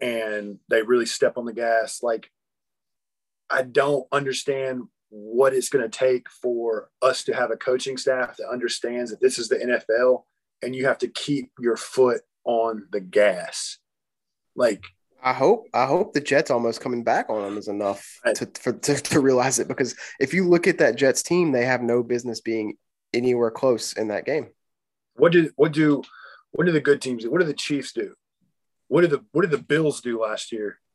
[0.00, 2.02] and they really step on the gas.
[2.02, 2.30] Like,
[3.50, 8.36] I don't understand what it's going to take for us to have a coaching staff
[8.36, 10.22] that understands that this is the NFL
[10.62, 13.78] and you have to keep your foot on the gas.
[14.54, 14.84] Like,
[15.22, 18.72] I hope I hope the Jets almost coming back on them is enough to, for,
[18.72, 22.02] to to realize it because if you look at that Jets team, they have no
[22.02, 22.76] business being
[23.12, 24.48] anywhere close in that game.
[25.14, 26.02] What do what do
[26.52, 27.30] what do the good teams do?
[27.30, 28.14] What do the Chiefs do?
[28.88, 30.78] What did the what did the Bills do last year?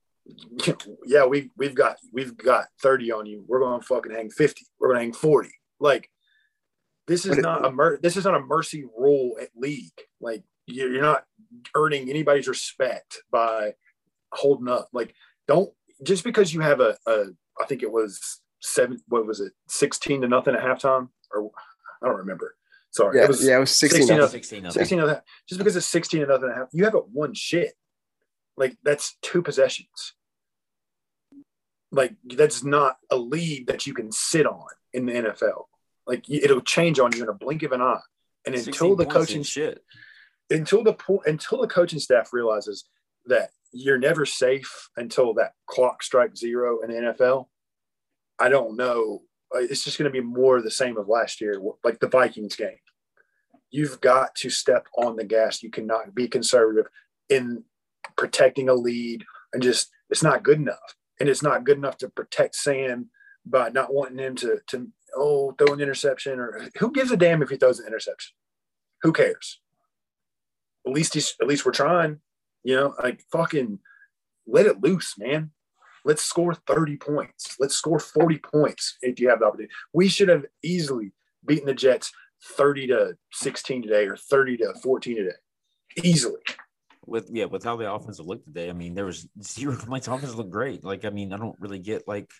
[1.05, 3.45] Yeah, we we've got we've got 30 on you.
[3.47, 4.65] We're gonna fucking hang 50.
[4.79, 5.49] We're gonna hang 40.
[5.79, 6.09] Like
[7.07, 9.93] this is not a mer- this is not a mercy rule at league.
[10.19, 11.25] Like you're not
[11.75, 13.75] earning anybody's respect by
[14.35, 14.89] holding up.
[14.93, 15.13] Like
[15.47, 15.71] don't
[16.03, 17.25] just because you have a, a
[17.59, 21.51] I think it was seven what was it 16 to nothing at halftime or
[22.01, 22.55] I don't remember.
[22.91, 23.17] Sorry.
[23.17, 24.39] Yeah, it was yeah, it was 16 16 nothing.
[24.39, 24.79] 16 nothing.
[24.79, 25.23] 16 of that.
[25.47, 27.73] Just because it's 16 and nothing and a half, you haven't won shit.
[28.57, 30.13] Like that's two possessions.
[31.91, 35.65] Like that's not a lead that you can sit on in the NFL.
[36.07, 37.99] Like it'll change on you in a blink of an eye.
[38.45, 39.83] And until the coaching shit.
[40.49, 42.85] until the po- until the coaching staff realizes
[43.27, 47.47] that you're never safe until that clock strikes zero in the NFL,
[48.39, 49.23] I don't know.
[49.53, 52.55] Uh, It's just going to be more the same of last year, like the Vikings
[52.55, 52.77] game.
[53.71, 55.61] You've got to step on the gas.
[55.61, 56.89] You cannot be conservative
[57.29, 57.63] in
[58.15, 60.95] protecting a lead, and just it's not good enough.
[61.19, 63.09] And it's not good enough to protect Sam
[63.45, 67.41] by not wanting him to to oh throw an interception or who gives a damn
[67.41, 68.33] if he throws an interception?
[69.01, 69.59] Who cares?
[70.85, 72.19] at least he's at least we're trying.
[72.65, 73.79] You know, like fucking
[74.47, 75.51] let it loose, man.
[76.03, 77.55] Let's score 30 points.
[77.59, 79.73] Let's score 40 points if you have the opportunity.
[79.93, 81.11] We should have easily
[81.45, 82.11] beaten the Jets
[82.57, 85.29] 30 to 16 today or 30 to 14 today.
[86.03, 86.41] Easily.
[87.05, 90.07] with yeah, with how the offense looked today, I mean, there was zero complaints.
[90.07, 90.83] Offense looked great.
[90.83, 92.31] Like, I mean, I don't really get like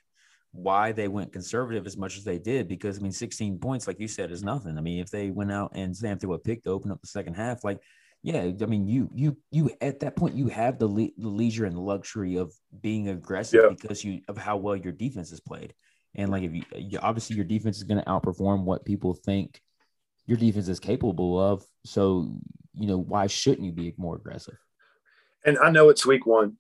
[0.51, 3.99] why they went conservative as much as they did because I mean, 16 points, like
[3.99, 4.77] you said, is nothing.
[4.77, 7.07] I mean, if they went out and Sam threw a pick to open up the
[7.07, 7.79] second half, like,
[8.25, 11.65] yeah, I mean, you you you at that point you have the, le- the leisure
[11.65, 12.51] and the luxury of
[12.81, 13.69] being aggressive Yeah.
[13.69, 15.75] because you of how well your defense is played,
[16.15, 19.13] and like if you, uh, you obviously your defense is going to outperform what people
[19.13, 19.61] think
[20.25, 21.63] your defense is capable of.
[21.85, 22.35] So
[22.73, 24.57] you know why shouldn't you be more aggressive?
[25.45, 26.57] And I know it's week one.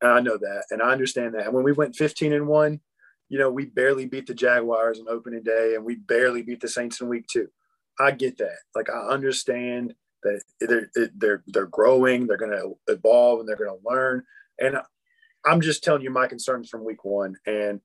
[0.00, 0.64] And I know that.
[0.70, 1.44] And I understand that.
[1.44, 2.80] And when we went 15 and one,
[3.28, 6.68] you know, we barely beat the Jaguars on opening day and we barely beat the
[6.68, 7.48] Saints in week two.
[8.00, 8.56] I get that.
[8.74, 9.92] Like I understand
[10.22, 14.24] they're they're they're growing, they're going to evolve, and they're going to learn.
[14.60, 14.78] And
[15.44, 17.80] I'm just telling you my concerns from week one and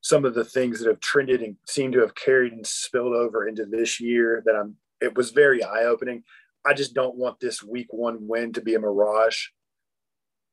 [0.00, 3.48] some of the things that have trended and seem to have carried and spilled over
[3.48, 4.42] into this year.
[4.44, 4.76] That I'm.
[5.00, 6.24] It was very eye opening.
[6.66, 9.46] I just don't want this week one win to be a mirage.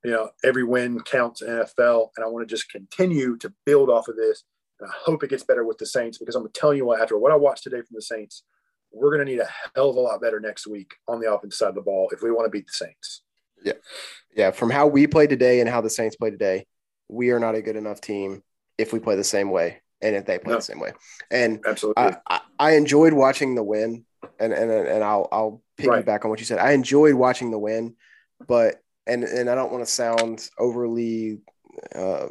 [0.03, 3.89] You know, every win counts in NFL, and I want to just continue to build
[3.89, 4.43] off of this.
[4.79, 7.17] And I hope it gets better with the Saints because I'm telling you what, after
[7.17, 8.43] what I watched today from the Saints,
[8.95, 11.57] we're going to need a hell of a lot better next week on the offensive
[11.57, 13.21] side of the ball if we want to beat the Saints.
[13.63, 13.73] Yeah,
[14.35, 14.51] Yeah.
[14.51, 16.65] from how we play today and how the Saints play today,
[17.09, 18.41] we are not a good enough team
[18.77, 20.57] if we play the same way and if they play No.
[20.59, 20.93] the same way.
[21.29, 22.03] And Absolutely.
[22.03, 24.05] I, I, I enjoyed watching the win,
[24.39, 26.23] and and and I'll I'll piggyback Right.
[26.23, 26.59] on what you said.
[26.59, 27.95] I enjoyed watching the win,
[28.47, 31.39] but and and I don't want to sound overly
[31.93, 32.27] uh,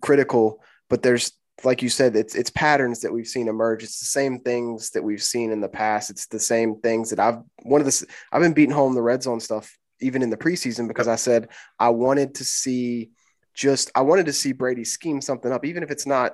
[0.00, 1.32] critical, but there's
[1.62, 3.84] like you said, it's it's patterns that we've seen emerge.
[3.84, 6.10] It's the same things that we've seen in the past.
[6.10, 9.22] It's the same things that I've one of the I've been beating home the red
[9.22, 11.48] zone stuff even in the preseason because I said
[11.78, 13.10] I wanted to see
[13.54, 16.32] just I wanted to see Brady scheme something up, even if it's not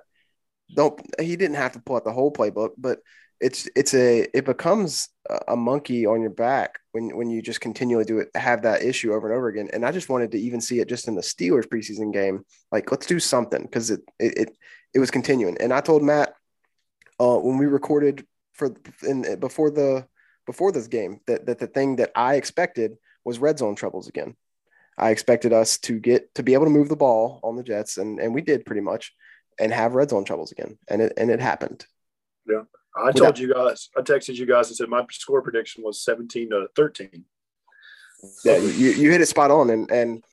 [0.74, 3.00] don't he didn't have to pull out the whole playbook, but
[3.40, 5.08] it's it's a it becomes
[5.48, 9.12] a- monkey on your back when when you just continually do it have that issue
[9.12, 9.68] over and over again.
[9.72, 12.44] And I just wanted to even see it just in the Steelers preseason game.
[12.70, 14.56] Like let's do something because it, it it
[14.94, 15.56] it was continuing.
[15.60, 16.34] And I told Matt
[17.20, 18.74] uh, when we recorded for
[19.06, 20.06] in before the
[20.46, 24.36] before this game that that the thing that I expected was red zone troubles again.
[24.98, 27.96] I expected us to get to be able to move the ball on the Jets,
[27.96, 29.14] and and we did pretty much,
[29.58, 31.86] and have red zone troubles again, and it and it happened.
[32.46, 32.62] Yeah,
[32.96, 36.50] I told you guys, I texted you guys and said my score prediction was 17
[36.50, 37.24] to 13.
[38.44, 40.24] Yeah, you, you hit it spot on, and and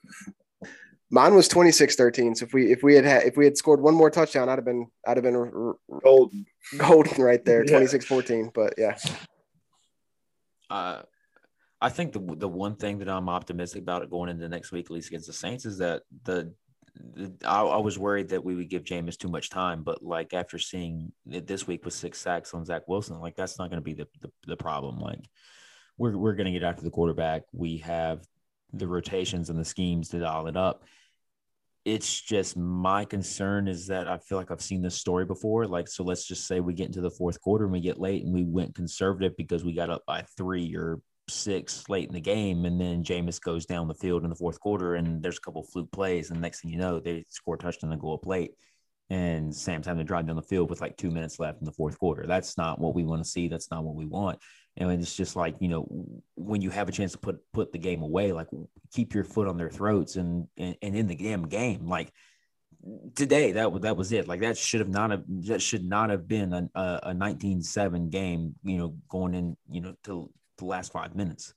[1.09, 2.37] mine was 26-13.
[2.37, 4.57] So if we if we had had, if we had scored one more touchdown, I'd
[4.57, 6.45] have been I'd have been r- r- Golden.
[6.77, 7.79] golden right there, Yeah.
[7.79, 8.53] 26-14.
[8.53, 8.97] But yeah,
[10.69, 11.01] Uh,
[11.79, 14.85] I think the the one thing that I'm optimistic about it going into next week,
[14.87, 16.53] at least against the Saints, is that the,
[17.13, 20.33] the I, I was worried that we would give Jameis too much time, but like
[20.33, 23.77] after seeing it this week with six sacks on Zach Wilson, like that's not going
[23.81, 24.97] to be the, the the problem.
[24.99, 25.19] Like
[25.99, 27.43] we're we're going to get after the quarterback.
[27.53, 28.25] We have
[28.73, 30.83] the rotations and the schemes to dial it up.
[31.85, 35.67] It's just my concern is that I feel like I've seen this story before.
[35.67, 38.25] Like, so let's just say we get into the fourth quarter and we get late
[38.25, 40.99] and we went conservative because we got up by three or
[41.29, 44.59] six late in the game, and then Jameis goes down the field in the fourth
[44.59, 47.57] quarter, and there's a couple fluke plays, and next thing you know, they score a
[47.57, 48.51] touchdown and go up late,
[49.09, 51.71] and Sam's having to drive down the field with like two minutes left in the
[51.71, 52.25] fourth quarter.
[52.25, 53.47] That's not what we want to see.
[53.47, 54.39] That's not what we want.
[54.77, 55.87] And it's just like you know,
[56.35, 58.47] when you have a chance to put put the game away, like
[58.93, 62.11] keep your foot on their throats and and, and in the damn game, like
[63.15, 66.27] today that that was it like that should have not have that should not have
[66.27, 70.91] been a, a, a 19-7 game you know going in you know to the last
[70.91, 71.53] five minutes.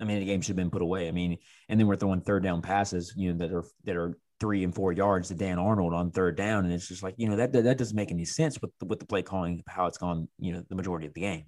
[0.00, 1.08] I mean, the game should have been put away.
[1.08, 4.18] I mean, and then we're throwing third down passes, you know, that are that are
[4.40, 7.28] three and four yards to Dan Arnold on third down, and it's just like you
[7.28, 9.86] know that that, that doesn't make any sense with the, with the play calling how
[9.86, 11.44] it's gone, you know, the majority of the game.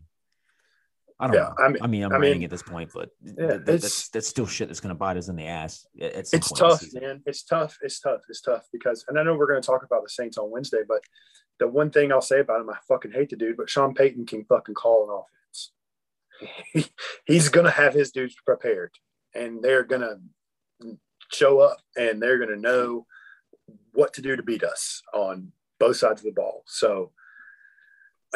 [1.19, 1.55] I don't yeah, know.
[1.59, 4.47] I mean, I mean, I'm I mean, at this point, but yeah, that's that's still
[4.47, 5.87] shit that's going to bite us in the ass.
[5.95, 7.23] it's tough, man.
[7.25, 7.79] It's tough.
[7.83, 8.21] It's tough.
[8.29, 10.83] It's tough because, and I know we're going to talk about the Saints on Wednesday,
[10.87, 11.01] but
[11.59, 14.27] the one thing I'll say about him, I fucking hate the dude, but Sean Payton
[14.27, 15.33] can fucking call an offense
[16.73, 16.87] he,
[17.25, 18.93] he's going to have his dudes prepared
[19.35, 20.97] and they're going to
[21.33, 23.07] show up and they're going to know
[23.93, 26.63] what to do to beat us on both sides of the ball.
[26.67, 27.13] So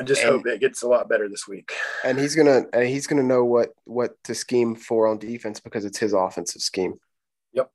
[0.01, 1.73] I just and, hope it gets a lot better this week.
[2.05, 5.85] And he's gonna and he's gonna know what what to scheme for on defense because
[5.85, 6.95] it's his offensive scheme.
[7.53, 7.71] Yep,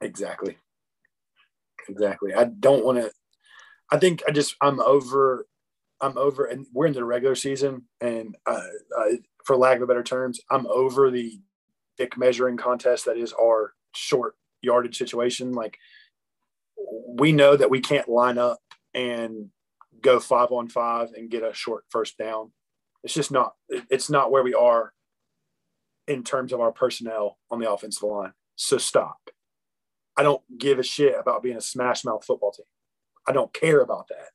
[0.00, 0.58] exactly,
[1.88, 2.34] exactly.
[2.34, 3.12] I don't want to.
[3.88, 5.46] I think I just I'm over.
[6.00, 8.60] I'm over, and we're in the regular season, and uh,
[8.98, 11.38] I, for lack of better terms, I'm over the
[11.96, 15.52] dick measuring contest that is our short yardage situation.
[15.52, 15.78] Like
[17.06, 18.58] we know that we can't line up
[18.92, 19.50] and
[20.00, 22.52] go five on five and get a short first down.
[23.02, 24.92] It's just not it's not where we are
[26.06, 28.32] in terms of our personnel on the offensive line.
[28.56, 29.18] So stop.
[30.16, 32.66] I don't give a shit about being a smash mouth football team.
[33.26, 34.30] I don't care about that.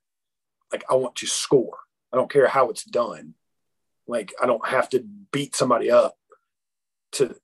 [0.72, 1.78] Like I want to score.
[2.12, 3.36] I don't care how it's done.
[4.07, 6.16] Like I don't have to beat somebody up
[7.14, 7.36] to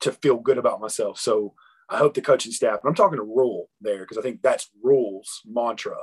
[0.00, 1.18] to feel good about myself.
[1.18, 1.54] So
[1.88, 4.70] I hope the coaching staff, and I'm talking to Rhule there because I think that's
[4.82, 5.96] Rhule's mantra.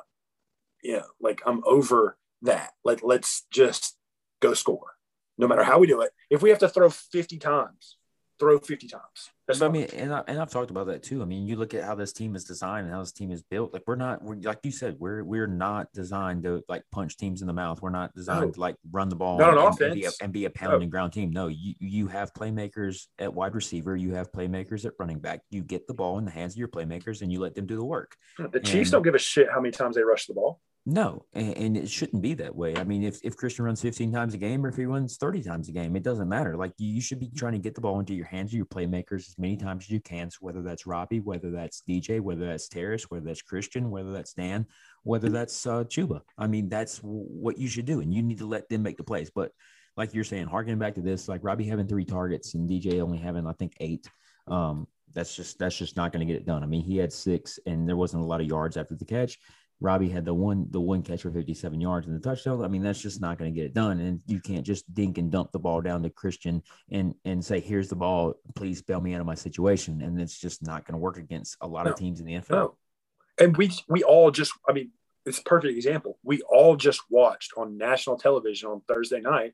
[0.86, 2.74] Yeah, like I'm over that.
[2.84, 3.98] Like let's just
[4.40, 4.94] go score,
[5.38, 6.12] no matter how we do it.
[6.30, 7.98] If we have to throw 50 times,
[8.40, 9.32] throw 50 times.
[9.48, 11.22] That's I mean, and, I, and I've talked about that too.
[11.22, 13.44] I mean, you look at how this team is designed and how this team is
[13.44, 13.74] built.
[13.74, 17.42] Like we're not, we're, like you said, we're we're not designed to like punch teams
[17.42, 17.82] in the mouth.
[17.82, 18.52] We're not designed no.
[18.52, 19.82] to like run the ball and, offense.
[19.82, 20.92] And, be a, and be a pounding no.
[20.92, 21.32] ground team.
[21.32, 23.96] No, you you have playmakers at wide receiver.
[23.96, 25.42] You have playmakers at running back.
[25.52, 27.76] You get the ball in the hands of your playmakers and you let them do
[27.76, 28.16] the work.
[28.38, 30.60] The Chiefs don't give a shit how many times they rush the ball.
[30.88, 32.76] No, and, and, it shouldn't be that way.
[32.76, 35.42] I mean, if, if Christian runs 15 times a game or if he runs 30
[35.42, 36.56] times a game, it doesn't matter.
[36.56, 39.28] Like you, should be trying to get the ball into your hands of your playmakers
[39.28, 40.30] as many times as you can.
[40.30, 44.34] So whether that's Robbie, whether that's DJ, whether that's Terrace, whether that's Christian, whether that's
[44.34, 44.68] Dan,
[45.02, 46.22] whether that's uh, Chuba.
[46.38, 48.02] I mean, that's what you should do.
[48.02, 49.32] And you need to let them make the plays.
[49.34, 49.54] But
[49.98, 53.18] like you're saying, harkening back to this, like Robbie having three targets and DJ only
[53.18, 54.08] having, I think, eight.
[54.48, 56.62] Um, that's just that's just not going to get it done.
[56.62, 59.40] I mean, he had six and there wasn't a lot of yards after the catch.
[59.82, 62.64] Robbie had the one the one catch for 57 yards and the touchdown.
[62.64, 64.00] I mean, that's just not going to get it done.
[64.00, 67.60] And you can't just dink and dump the ball down to Christian and and say,
[67.60, 68.36] "Here's the ball.
[68.56, 71.58] Please bail me out of my situation." And it's just not going to work against
[71.62, 71.92] a lot no.
[71.92, 72.50] of teams in the NFL.
[72.50, 72.78] No.
[73.38, 74.92] And we we all just, I mean,
[75.26, 76.18] it's a perfect example.
[76.24, 79.54] We all just watched on national television on Thursday night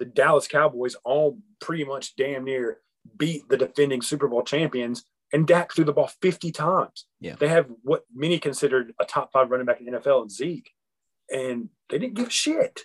[0.00, 2.78] the Dallas Cowboys all pretty much damn near
[3.16, 7.06] beat the defending Super Bowl champions and Dak threw the ball 50 times.
[7.20, 7.36] Yeah.
[7.38, 10.70] They have what many considered a top five running back in the NFL and Zeke.
[11.32, 12.80] And they didn't give a shit.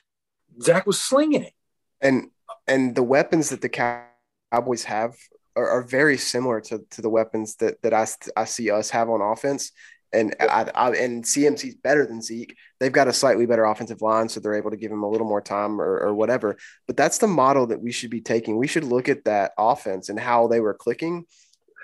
[0.62, 1.54] Zach was slinging it.
[2.02, 2.30] And
[2.68, 5.16] and the weapons that the Cowboys have
[5.56, 9.10] are, are very similar to, to the weapons that, that I, I see us have
[9.10, 9.72] on offense.
[10.14, 12.56] And I, I, and CMC's better than Zeke.
[12.80, 15.28] They've got a slightly better offensive line, so they're able to give him a little
[15.28, 16.58] more time or, or whatever.
[16.88, 18.58] But that's the model that we should be taking.
[18.58, 21.26] We should look at that offense and how they were clicking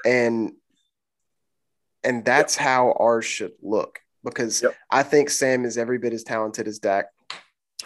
[0.05, 0.53] and
[2.03, 2.65] and that's yep.
[2.65, 4.75] how ours should look because yep.
[4.89, 7.05] I think Sam is every bit as talented as Dak.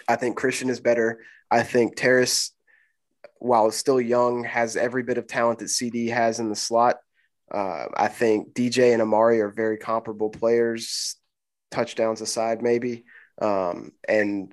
[0.08, 1.20] I think Christian is better.
[1.50, 2.52] I think Terrace,
[3.38, 6.96] while still young, has every bit of talent that CD has in the slot.
[7.52, 11.16] Uh, I think DJ and Amari are very comparable players,
[11.70, 13.04] touchdowns aside, maybe.
[13.40, 14.52] Um, and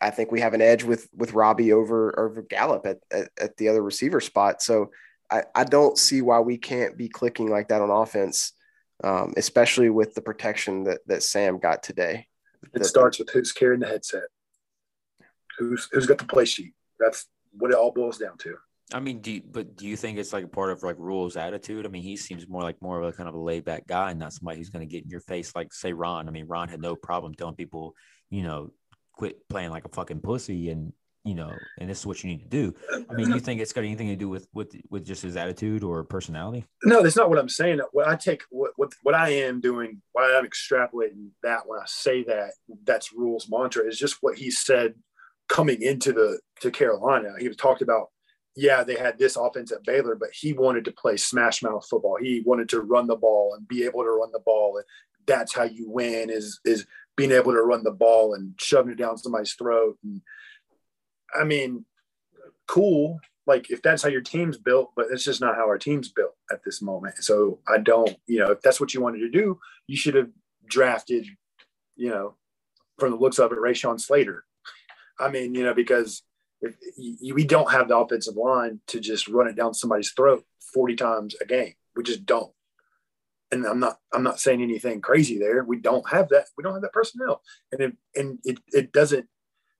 [0.00, 3.56] I think we have an edge with with Robbie over over Gallup at, at, at
[3.56, 4.60] the other receiver spot.
[4.60, 4.90] So
[5.30, 8.52] I, I don't see why we can't be clicking like that on offense,
[9.02, 12.26] um, especially with the protection that, that Sam got today.
[12.74, 14.24] It that, starts with who's carrying the headset,
[15.58, 16.74] who's who's got the play sheet.
[16.98, 18.56] That's what it all boils down to.
[18.92, 21.36] I mean, do you, but do you think it's like a part of like Rhule's
[21.36, 21.86] attitude?
[21.86, 24.10] I mean, he seems more like more of a kind of a laid back guy,
[24.10, 26.28] and not somebody who's going to get in your face like say Ron.
[26.28, 27.94] I mean, Ron had no problem telling people,
[28.30, 28.70] you know,
[29.12, 30.92] quit playing like a fucking pussy, and
[31.24, 32.74] you know, and this is what you need to do.
[33.10, 35.82] I mean, you think it's got anything to do with with with just his attitude
[35.82, 36.66] or personality?
[36.84, 37.80] No, that's not what I'm saying.
[37.92, 41.84] What I take, what what, what I am doing, why I'm extrapolating that when I
[41.86, 42.52] say that,
[42.84, 44.94] that's Rhule's mantra is just what he said
[45.48, 47.32] coming into the to Carolina.
[47.38, 48.08] He talked about
[48.56, 52.16] yeah, they had this offense at Baylor, but he wanted to play smash mouth football.
[52.20, 54.76] He wanted to run the ball and be able to run the ball.
[54.76, 54.84] And
[55.26, 58.98] that's how you win is is being able to run the ball and shoving it
[58.98, 59.96] down somebody's throat.
[60.04, 60.20] And
[61.34, 61.84] I mean,
[62.66, 63.20] cool.
[63.46, 66.34] Like if that's how your team's built, but it's just not how our team's built
[66.50, 67.22] at this moment.
[67.22, 70.30] So I don't, you know, if that's what you wanted to do, you should have
[70.66, 71.26] drafted,
[71.96, 72.36] you know,
[72.98, 74.44] from the looks of it, Rashawn Slater.
[75.18, 76.22] I mean, you know, because
[77.32, 81.36] we don't have the offensive line to just run it down somebody's throat 40 times
[81.40, 81.74] a game.
[81.96, 82.52] We just don't.
[83.50, 85.62] And I'm not I'm not saying anything crazy there.
[85.62, 86.46] We don't have that.
[86.56, 87.42] We don't have that personnel.
[87.70, 89.28] And it, and it, it doesn't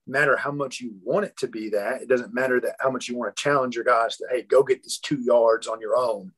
[0.07, 2.01] matter how much you want it to be that.
[2.01, 4.63] It doesn't matter that how much you want to challenge your guys to hey, go
[4.63, 6.31] get this two yards on your own.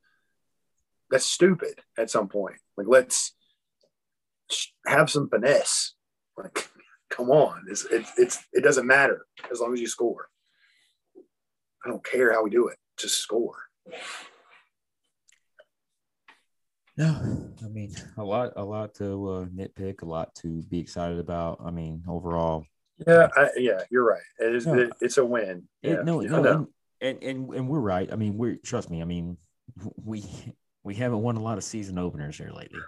[1.10, 2.58] That's stupid at some point.
[2.76, 3.36] Like let's
[4.86, 5.94] have some finesse.
[6.38, 6.70] Like
[7.10, 7.66] come on.
[7.70, 10.30] It's, it's, it's, it doesn't matter as long as you score.
[11.86, 13.56] I don't care how we do it, just score.
[16.98, 21.20] No, I mean a lot, a lot to uh, nitpick, a lot to be excited
[21.20, 21.62] about.
[21.64, 22.66] I mean, overall.
[23.06, 24.22] Yeah, I, yeah, you're right.
[24.40, 24.66] It is.
[24.66, 25.68] No, it, it's a win.
[25.84, 26.68] It, no, no,
[27.00, 28.12] and, and, and and we're right.
[28.12, 29.02] I mean, we're trust me.
[29.02, 29.38] I mean,
[30.04, 30.24] we
[30.84, 32.80] we haven't won a lot of season openers here lately.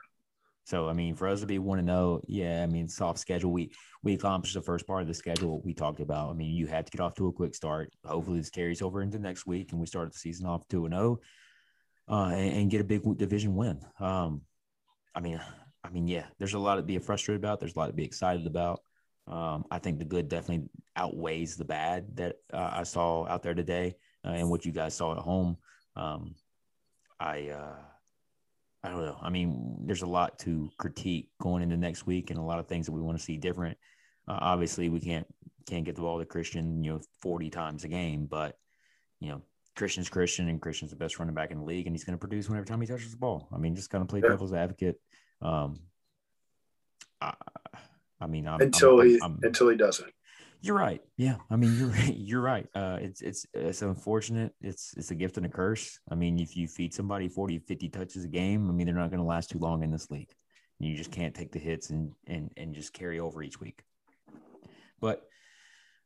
[0.64, 3.51] So I mean, for us to be one to know, yeah, I mean, soft schedule.
[3.51, 3.72] We
[4.03, 6.30] we accomplished the first part of the schedule we talked about.
[6.30, 7.91] I mean, you had to get off to a quick start.
[8.05, 10.93] Hopefully, this carries over into next week, and we start the season off two and
[10.93, 11.20] zero,
[12.07, 13.80] oh, uh, and, and get a big division win.
[13.99, 14.41] Um,
[15.14, 15.41] I mean,
[15.84, 17.60] I mean, yeah, there's a lot to be frustrated about.
[17.60, 18.82] There's a lot to be excited about.
[19.30, 23.53] Um, I think the good definitely outweighs the bad that uh, I saw out there
[23.53, 25.57] today, uh, and what you guys saw at home.
[25.95, 26.36] Um,
[27.19, 27.75] I uh,
[28.84, 29.17] I don't know.
[29.21, 32.67] I mean, there's a lot to critique going into next week, and a lot of
[32.67, 33.77] things that we want to see different.
[34.27, 35.27] Uh, obviously, we can't
[35.67, 38.57] can't get the ball to Christian, you know, 40 times a game, but
[39.19, 39.41] you know,
[39.75, 42.19] Christian's Christian, and Christian's the best running back in the league, and he's going to
[42.19, 43.47] produce whenever time he touches the ball.
[43.53, 44.99] I mean, just kind of play devil's advocate.
[45.41, 45.80] Um,
[47.21, 47.34] I,
[48.22, 50.11] I mean, I'm, until I'm, he I'm, until he doesn't.
[50.61, 51.01] You're right.
[51.15, 52.67] Yeah, I mean, you're you're right.
[52.76, 54.53] Uh, it's it's it's unfortunate.
[54.61, 55.99] It's it's a gift and a curse.
[56.11, 59.09] I mean, if you feed somebody 40, 50 touches a game, I mean, they're not
[59.09, 60.32] going to last too long in this league.
[60.80, 63.84] You just can't take the hits and and and just carry over each week.
[64.99, 65.28] But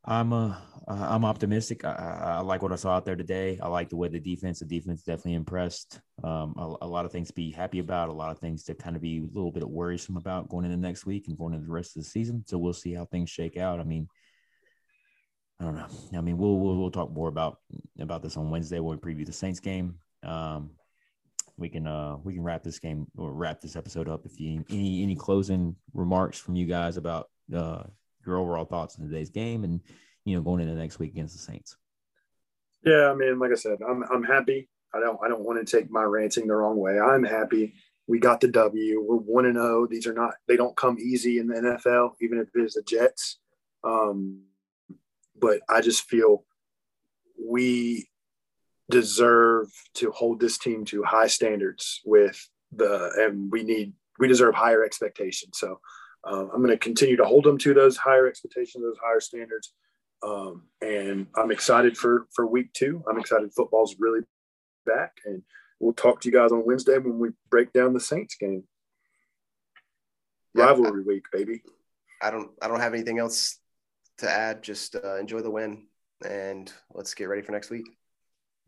[0.06, 1.86] I'm uh, I'm optimistic.
[1.86, 1.91] I,
[2.38, 3.58] I, like what I saw out there today.
[3.62, 4.60] I like the way the defense.
[4.60, 6.01] The defense definitely impressed.
[6.24, 8.10] Um, a, a, lot of things to be happy about.
[8.10, 10.76] A lot of things to kind of be a little bit worrisome about going into
[10.76, 12.43] next week and going into the rest of the season.
[12.47, 13.80] So we'll see how things shake out.
[13.80, 14.10] I mean,
[15.62, 15.88] I don't know.
[16.18, 17.60] I mean, we'll we'll, we'll talk more about
[17.97, 19.95] about this on Wednesday when we preview the Saints game.
[20.22, 20.72] Um,
[21.56, 24.26] we can uh we can wrap this game or wrap this episode up.
[24.26, 27.84] If you any any closing remarks from you guys about uh
[28.26, 29.82] your overall thoughts on today's game and
[30.26, 31.78] you know going into next week against the Saints.
[32.86, 34.69] Yeah, I mean, like I said, I'm I'm happy.
[34.93, 36.99] I don't I don't want to take my ranting the wrong way.
[36.99, 37.74] I'm happy.
[38.07, 39.01] We got the W.
[39.01, 39.84] We're one and zero.
[39.84, 39.88] Oh.
[39.88, 42.84] These are not they don't come easy in the NFL, even if it is the
[42.84, 43.39] Jets.
[43.84, 44.41] Um,
[45.39, 46.45] but I just feel
[47.43, 48.07] we
[48.89, 54.55] deserve to hold this team to high standards with the and we need we deserve
[54.55, 55.57] higher expectations.
[55.57, 55.80] So
[56.26, 59.74] um, I'm going to continue to hold them to those higher expectations, those higher standards.
[60.24, 63.03] Um, and I'm excited for for week two.
[63.09, 64.21] I'm excited football's really
[64.86, 65.43] back, and
[65.80, 68.63] we'll talk to you guys on Wednesday when we break down the Saints game.
[70.55, 71.61] Rivalry yeah, week, baby.
[72.21, 73.59] I don't I don't have anything else
[74.19, 74.63] to add.
[74.63, 75.88] Just uh, enjoy the win,
[76.26, 77.86] and let's get ready for next week.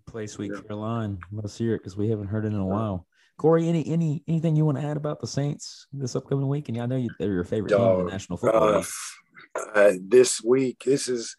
[0.08, 0.62] Play Sweet yeah.
[0.62, 1.20] Caroline.
[1.32, 3.08] Let's hear it because we haven't heard it in a while.
[3.38, 6.70] Corey, any any anything you want to add about the Saints this upcoming week?
[6.70, 8.86] And I know you, they're your favorite Dog, team in the National Football League.
[9.76, 11.36] Uh, this week, this is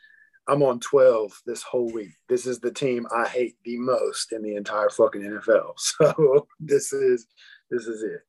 [0.49, 2.13] I'm on 12 this whole week.
[2.29, 5.73] This is the team I hate the most in the entire fucking NFL.
[5.79, 7.27] So this is
[7.71, 8.21] this is it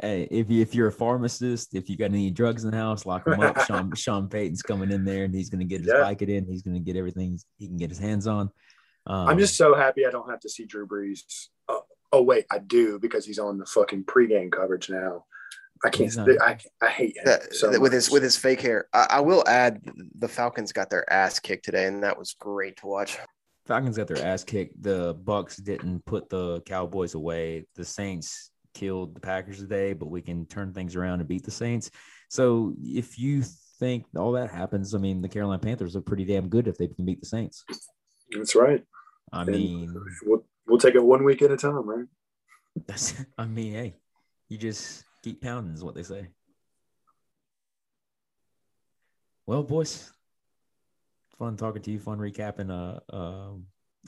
[0.00, 3.06] hey, if you if you're a pharmacist, if you got any drugs in the house,
[3.06, 3.60] lock them up.
[3.66, 6.02] Sean Sean Payton's coming in there and he's going to get his yeah.
[6.02, 6.48] Vicodin.
[6.48, 8.50] He's going to get everything he can get his hands on.
[9.06, 11.20] Um, I'm just so happy I don't have to see Drew Brees.
[11.68, 11.75] Uh,
[12.12, 15.24] oh wait, I do because he's on the fucking pregame coverage now.
[15.84, 16.16] I can't.
[16.40, 17.92] I, I hate him that, so with much.
[17.92, 18.86] his with his fake hair.
[18.92, 19.82] I, I, will add
[20.14, 23.18] the Falcons got their ass kicked today, and that was great to watch.
[23.66, 24.82] Falcons got their ass kicked.
[24.82, 27.66] The Bucks didn't put the Cowboys away.
[27.74, 31.50] The Saints killed the Packers today, but we can turn things around and beat the
[31.50, 31.90] Saints.
[32.30, 33.42] So if you
[33.78, 36.88] think all that happens, I mean, the Carolina Panthers are pretty damn good if they
[36.88, 37.64] can beat the Saints.
[38.30, 38.82] That's right.
[39.32, 39.94] I And mean,
[40.24, 42.06] we'll we'll take it one week at a time, right?
[42.86, 43.94] that's, I mean, hey,
[44.48, 46.28] you just keep pounding is what they say.
[49.46, 50.10] Well, boys,
[51.38, 52.00] fun talking to you.
[52.00, 53.54] Fun recapping a a,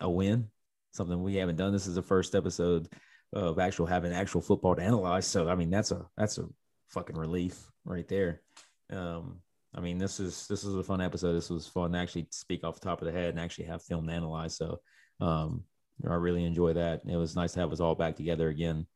[0.01, 0.49] a win.
[0.93, 1.73] Something we haven't done.
[1.73, 2.89] This is the first episode
[3.33, 5.27] of actual having actual football to analyze.
[5.27, 6.47] So I mean, that's a that's a
[6.89, 8.43] fucking relief right there.
[8.91, 9.41] Um,
[9.75, 11.35] I mean, this is this is a fun episode.
[11.35, 13.83] This was fun to actually speak off the top of the head and actually have
[13.83, 14.57] film to analyze.
[14.57, 14.81] So
[15.21, 15.63] um,
[16.07, 17.03] I really enjoy that.
[17.07, 18.87] It was nice to have us all back together again.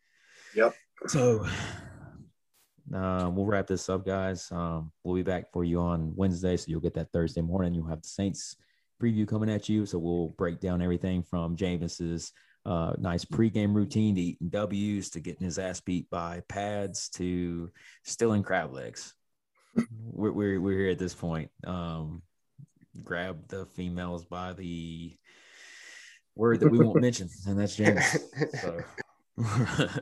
[0.55, 0.74] Yep.
[1.07, 1.46] So
[2.94, 4.50] uh, we'll wrap this up, guys.
[4.53, 7.74] Um, we'll be back for you on Wednesday, so you'll get that Thursday morning.
[7.74, 8.57] You'll have the Saints
[9.03, 12.32] preview coming at you, so we'll break down everything from Jameis's
[12.64, 17.70] uh, nice pregame routine to eating W's to getting his ass beat by pads to
[18.05, 19.14] stealing crab legs.
[20.05, 21.50] We're, we're, we're here at this point.
[21.66, 22.22] Um,
[23.03, 25.16] grab the females by the
[26.37, 28.18] word that we won't mention, and that's Jameis.
[28.61, 28.80] So,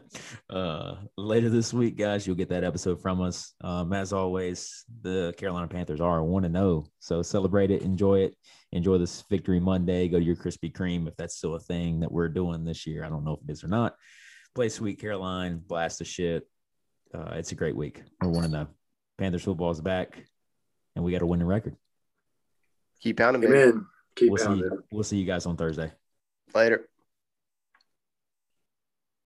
[0.50, 3.54] uh, later this week, guys, you'll get that episode from us.
[3.60, 8.36] Um, as always, the Carolina Panthers are one to know, so celebrate it, enjoy it,
[8.72, 10.08] enjoy this Victory Monday.
[10.08, 13.04] Go to your Krispy Kreme if that's still a thing that we're doing this year.
[13.04, 13.94] I don't know if it is or not.
[14.54, 16.48] Play Sweet Caroline, blast the shit.
[17.14, 18.02] Uh, it's a great week.
[18.20, 18.66] We're one to know.
[19.18, 20.24] Panthers football is back,
[20.96, 21.76] and we got a winning record.
[23.00, 23.54] Keep pounding, baby.
[23.54, 23.86] Amen.
[24.16, 24.46] Keep We'll see.
[24.46, 24.78] pounding.
[24.90, 25.92] We'll see you guys on Thursday.
[26.54, 26.88] Later.